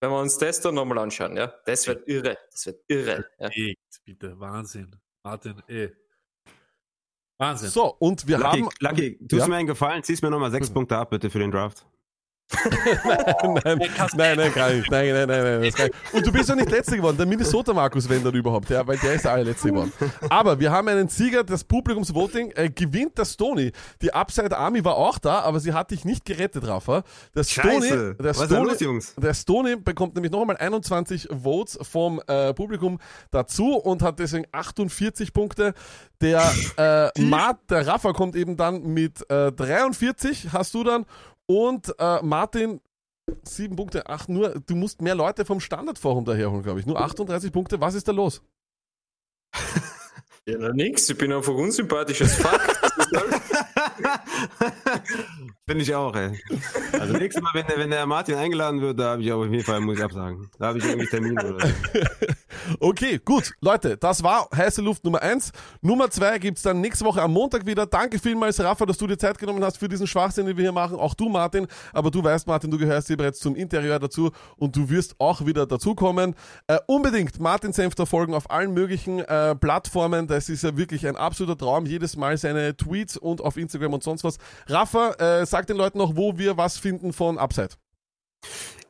[0.00, 2.38] Wenn wir uns das dann nochmal anschauen, ja, das wird irre.
[2.50, 3.26] Das wird irre.
[3.38, 3.48] Ja.
[3.48, 4.96] Echt, bitte, Wahnsinn.
[5.22, 5.90] Martin, eh.
[7.40, 7.70] Wahnsinn.
[7.70, 8.68] So, und wir Lucky, haben.
[8.80, 9.48] Lucky, tust Ja?
[9.48, 11.86] mir einen Gefallen, ziehst mir nochmal sechs Punkte ab, bitte, für den Draft.
[13.64, 13.78] Nein,
[14.16, 14.90] nein, nein, kann ich.
[14.90, 16.14] Nein, nein, nein, nein, das kann ich.
[16.14, 18.98] Und du bist ja nicht Letzter geworden, der Minnesota Markus, wenn dann überhaupt, ja, weil
[18.98, 19.92] der ist der allerletzte geworden.
[20.28, 23.72] Aber wir haben einen Sieger, das Publikumsvoting äh, gewinnt der Stony.
[24.02, 27.04] Die Upside Army war auch da, aber sie hat dich nicht gerettet, Rafa.
[27.34, 32.52] Der Stony, der Stony, los, der Stony bekommt nämlich noch einmal 21 Votes vom äh,
[32.52, 32.98] Publikum
[33.30, 35.74] dazu und hat deswegen 48 Punkte.
[36.20, 36.42] Der,
[36.76, 41.06] äh, Mart, der Rafa kommt eben dann mit äh, 43, hast du dann.
[41.50, 42.80] Und äh, Martin,
[43.42, 46.86] sieben Punkte, ach nur, du musst mehr Leute vom Standardforum daherholen, glaube ich.
[46.86, 48.40] Nur 38 Punkte, was ist da los?
[50.46, 51.10] Ja, na nix.
[51.10, 52.80] Ich bin einfach unsympathisches Fuck.
[55.66, 56.38] Finde ich auch, ey.
[56.92, 59.64] Also nächstes Mal, wenn der, wenn der Martin eingeladen wird, da habe ich auf jeden
[59.64, 60.50] Fall, muss ich absagen.
[60.58, 61.58] Da habe ich irgendwie Termin oder.
[62.78, 65.52] Okay, gut, Leute, das war heiße Luft Nummer 1.
[65.80, 67.86] Nummer 2 gibt's dann nächste Woche am Montag wieder.
[67.86, 70.72] Danke vielmals, Rafa, dass du dir Zeit genommen hast für diesen Schwachsinn, den wir hier
[70.72, 70.96] machen.
[70.96, 71.66] Auch du, Martin.
[71.92, 75.44] Aber du weißt, Martin, du gehörst hier bereits zum Interieur dazu und du wirst auch
[75.46, 76.34] wieder dazukommen.
[76.66, 80.26] Äh, unbedingt Martin Senfter folgen auf allen möglichen äh, Plattformen.
[80.26, 81.86] Das ist ja wirklich ein absoluter Traum.
[81.86, 84.38] Jedes Mal seine Tweets und auf Instagram und sonst was.
[84.66, 87.70] Rafa, äh, sag den Leuten noch, wo wir was finden von Upside.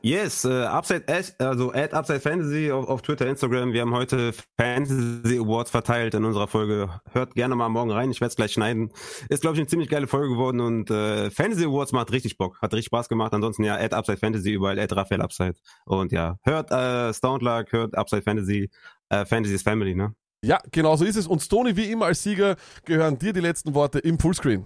[0.03, 1.03] Yes, äh, Upside,
[1.37, 3.71] also at Upside Fantasy auf, auf Twitter, Instagram.
[3.71, 6.89] Wir haben heute Fantasy Awards verteilt in unserer Folge.
[7.11, 8.91] Hört gerne mal morgen rein, ich werde es gleich schneiden.
[9.29, 12.59] Ist, glaube ich, eine ziemlich geile Folge geworden und äh, Fantasy Awards macht richtig Bock,
[12.63, 13.31] hat richtig Spaß gemacht.
[13.33, 15.53] Ansonsten ja, at Upside Fantasy überall, at Raphael Upside.
[15.85, 18.71] Und ja, hört äh, Stoned Luck, hört Upside Fantasy.
[19.09, 20.15] Äh, Fantasy is Family, ne?
[20.43, 21.27] Ja, genau so ist es.
[21.27, 24.65] Und Stony, wie immer als Sieger, gehören dir die letzten Worte im Fullscreen.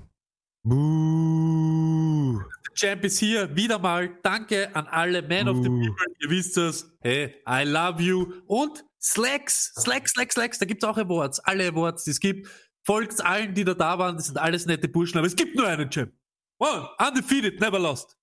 [0.63, 2.41] Buh.
[2.73, 4.09] Champ ist hier, wieder mal.
[4.23, 5.69] Danke an alle Man of the.
[5.69, 5.95] People.
[6.19, 6.91] Ihr wisst es.
[7.01, 8.33] Hey, I love you.
[8.47, 10.59] Und Slacks, Slacks, Slacks, Slacks.
[10.59, 11.39] Da gibt's auch Awards.
[11.41, 12.49] Alle Awards, die es gibt.
[12.83, 14.17] Folgt allen, die da da waren.
[14.17, 15.17] Das sind alles nette Burschen.
[15.17, 16.11] Aber es gibt nur einen Champ.
[16.57, 18.17] One, undefeated, never lost.